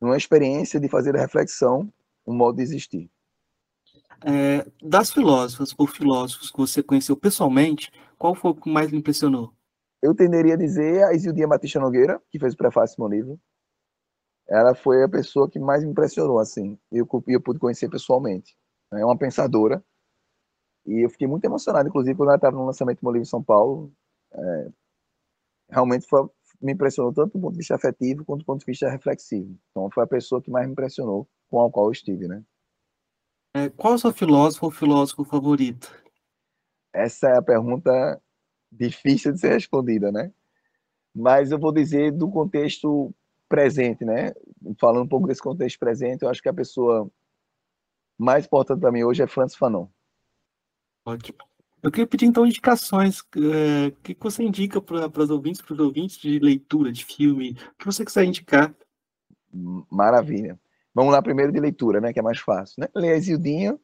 [0.00, 1.92] uma experiência de fazer a reflexão
[2.26, 3.10] um modo de existir.
[4.24, 8.96] É, das filósofas ou filósofos que você conheceu pessoalmente, qual foi o que mais lhe
[8.96, 9.52] impressionou?
[10.02, 13.40] Eu tenderia a dizer a Isildinha Batista Nogueira, que fez o prefácio do meu livro.
[14.48, 16.78] Ela foi a pessoa que mais me impressionou, assim.
[16.90, 18.56] Eu, eu pude conhecer pessoalmente.
[18.92, 19.82] É uma pensadora.
[20.86, 23.30] E eu fiquei muito emocionado, inclusive, quando ela estava no lançamento do meu livro em
[23.30, 23.92] São Paulo.
[24.32, 24.68] É,
[25.70, 26.28] realmente foi,
[26.60, 29.56] me impressionou tanto do ponto de vista afetivo quanto do ponto de vista reflexivo.
[29.70, 32.42] Então foi a pessoa que mais me impressionou com a qual eu estive, né?
[33.54, 35.90] É, qual o seu filósofo ou filósofo favorito?
[36.92, 38.20] Essa é a pergunta
[38.70, 40.32] difícil de ser respondida, né?
[41.14, 43.14] Mas eu vou dizer do contexto
[43.48, 44.32] presente, né?
[44.78, 47.10] Falando um pouco desse contexto presente, eu acho que a pessoa
[48.16, 49.88] mais importante para mim hoje é Francis Fanon.
[51.04, 51.38] Ótimo.
[51.82, 53.22] Eu queria pedir então indicações.
[53.36, 57.56] É, o que você indica para os ouvintes, para os ouvintes de leitura, de filme?
[57.74, 58.74] O que você quiser indicar?
[59.90, 60.58] Maravilha.
[60.94, 62.12] Vamos lá primeiro de leitura, né?
[62.12, 62.80] Que é mais fácil.
[62.80, 62.88] Né?
[62.94, 63.78] Leia Zildinha,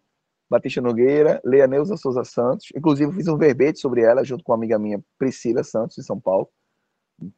[0.50, 2.66] Batista Nogueira, leia Neuza Souza Santos.
[2.76, 6.20] Inclusive, fiz um verbete sobre ela junto com uma amiga minha, Priscila Santos, de São
[6.20, 6.48] Paulo.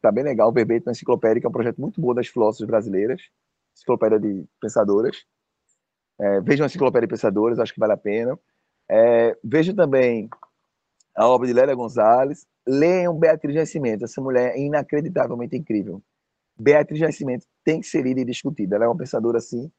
[0.01, 2.67] Tá bem legal o verbete na enciclopédia, que é um projeto muito bom das filósofas
[2.67, 3.21] brasileiras,
[3.75, 5.25] enciclopédia de pensadoras.
[6.19, 8.39] É, a enciclopédia de pensadoras, acho que vale a pena.
[8.89, 10.31] É, vejo também
[11.17, 12.47] a obra de Lélia Gonzalez.
[12.69, 14.05] Leiam Beatriz Nascimento.
[14.05, 16.03] Essa mulher é inacreditavelmente incrível.
[16.59, 18.77] Beatriz Nascimento tem que ser lida e discutida.
[18.77, 19.71] Ela é uma pensadora, assim,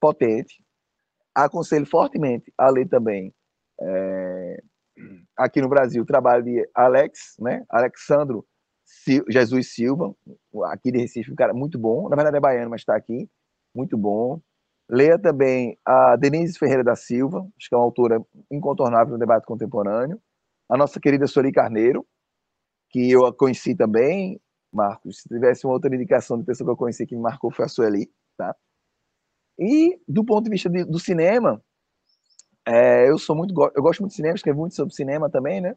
[0.00, 0.62] potente.
[1.34, 3.32] Aconselho fortemente a ler também
[3.80, 4.62] É,
[5.36, 7.64] aqui no Brasil, o trabalho de Alex, né?
[7.68, 8.46] Alexandro
[9.28, 10.14] Jesus Silva,
[10.66, 12.08] aqui de Recife, um cara muito bom.
[12.08, 13.28] Na verdade é baiano, mas está aqui,
[13.74, 14.40] muito bom.
[14.88, 19.44] Leia também a Denise Ferreira da Silva, acho que é uma autora incontornável no debate
[19.46, 20.20] contemporâneo.
[20.68, 22.06] A nossa querida Sori Carneiro,
[22.90, 24.40] que eu a conheci também,
[24.72, 25.22] Marcos.
[25.22, 27.68] Se tivesse uma outra indicação de pessoa que eu conheci que me marcou, foi a
[27.68, 28.54] Sueli, tá?
[29.58, 31.62] E do ponto de vista de, do cinema,
[32.66, 35.76] é, eu sou muito eu gosto muito de cinema, escrevo muito sobre cinema também, né?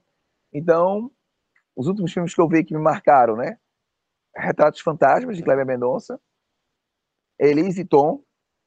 [0.52, 1.11] Então,
[1.76, 3.57] os últimos filmes que eu vi que me marcaram, né?
[4.36, 6.20] Retratos Fantasmas de Kleber Mendonça,
[7.40, 8.24] Elise e Tom,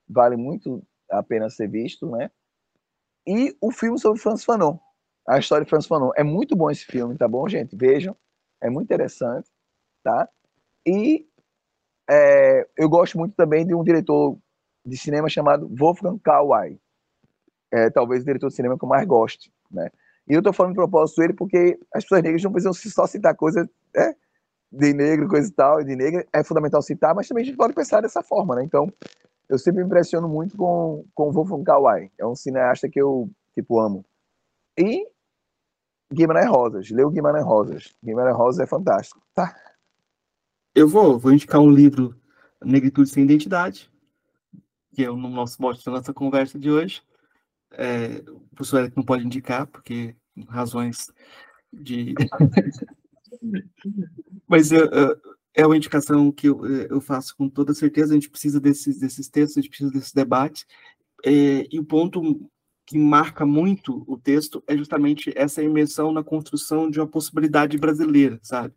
[0.08, 2.30] vale muito a pena ser visto, né?
[3.26, 4.78] E o filme sobre Francis Fanon,
[5.26, 6.10] a história de Francis Fanon.
[6.16, 7.76] É muito bom esse filme, tá bom, gente?
[7.76, 8.16] Vejam,
[8.60, 9.48] é muito interessante,
[10.02, 10.28] tá?
[10.86, 11.26] E
[12.10, 14.36] é, eu gosto muito também de um diretor
[14.84, 16.78] de cinema chamado Wolfgang Kawai.
[17.70, 19.90] É talvez o diretor de cinema que eu mais gosto, né?
[20.28, 23.34] E eu estou falando de propósito dele porque as pessoas negras não precisam só citar
[23.34, 24.14] coisas né,
[24.70, 27.56] de negro, coisa e tal, e de negra é fundamental citar, mas também a gente
[27.56, 28.62] pode pensar dessa forma, né?
[28.62, 28.92] Então,
[29.48, 32.10] eu sempre me impressiono muito com, com Wolfgang Kawai.
[32.18, 34.04] É um cineasta que eu, tipo, amo.
[34.78, 35.06] E
[36.12, 36.90] Guimarães Rosas.
[36.90, 37.94] Leu Guimarães Rosas.
[38.04, 39.54] Guimarães Rosas é fantástico, tá?
[40.74, 42.16] Eu vou, vou indicar um livro
[42.64, 43.90] Negritude Sem Identidade,
[44.94, 47.02] que é o nosso mote da nossa conversa de hoje.
[47.72, 50.14] É, o professor Eric não pode indicar, porque
[50.48, 51.10] razões
[51.72, 52.14] de.
[54.46, 54.88] Mas eu,
[55.54, 58.12] é uma indicação que eu, eu, faço com toda certeza.
[58.12, 60.66] A gente precisa desses, desses textos, a gente precisa desses debates.
[61.24, 62.50] É, e o ponto
[62.92, 68.38] que marca muito o texto é justamente essa imersão na construção de uma possibilidade brasileira,
[68.42, 68.74] sabe?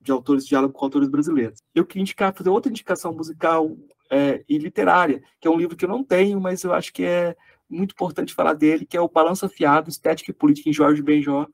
[0.00, 1.60] De autores, diálogo com autores brasileiros.
[1.72, 3.76] Eu queria indicar, fazer outra indicação musical
[4.10, 7.04] é, e literária, que é um livro que eu não tenho, mas eu acho que
[7.04, 7.36] é
[7.70, 11.46] muito importante falar dele, que é o Balanço Afiado, Estética e Política em Jorge Benjó,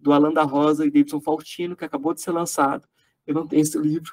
[0.00, 2.88] do Alan da Rosa e Davidson Faustino, que acabou de ser lançado.
[3.24, 4.10] Eu não tenho esse livro,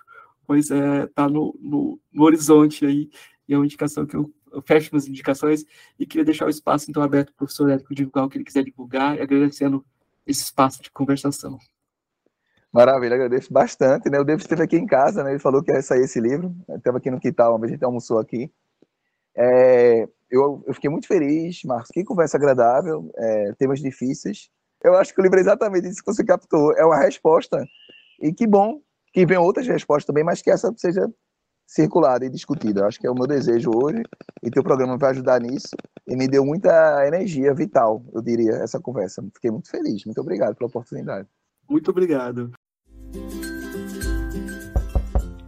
[0.47, 3.09] mas está é, tá no, no, no, horizonte aí,
[3.47, 5.65] e é uma indicação que eu, eu fecho minhas indicações,
[5.97, 8.45] e queria deixar o espaço, então, aberto para o professor Érico divulgar o que ele
[8.45, 9.85] quiser divulgar, e agradecendo
[10.25, 11.57] esse espaço de conversação.
[12.71, 14.19] Maravilha, agradeço bastante, né?
[14.19, 15.31] O David esteve aqui em casa, né?
[15.31, 18.19] Ele falou que ia sair esse livro, estava aqui no quintal, vez a gente almoçou
[18.19, 18.51] aqui.
[19.35, 21.89] É, eu, eu, fiquei muito feliz, Marcos.
[21.91, 24.49] Que conversa agradável, é, temas difíceis.
[24.83, 26.73] Eu acho que o livro é exatamente isso que você captou.
[26.73, 27.65] É uma resposta.
[28.21, 28.79] E que bom
[29.11, 31.09] que venham outras respostas também, mas que essa seja
[31.69, 32.81] circulada e discutida.
[32.81, 34.01] Eu acho que é o meu desejo hoje
[34.41, 35.69] e teu programa vai ajudar nisso.
[36.07, 39.23] E me deu muita energia vital, eu diria, essa conversa.
[39.35, 40.03] Fiquei muito feliz.
[40.03, 41.27] Muito obrigado pela oportunidade.
[41.69, 42.51] Muito obrigado.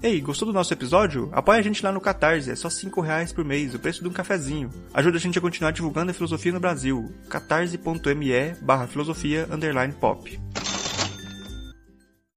[0.03, 1.29] Ei, gostou do nosso episódio?
[1.31, 4.09] Apoie a gente lá no Catarse, é só 5 reais por mês, o preço de
[4.09, 4.69] um cafezinho.
[4.93, 7.11] Ajuda a gente a continuar divulgando a filosofia no Brasil.
[7.29, 10.39] catarse.me barra filosofia underline pop.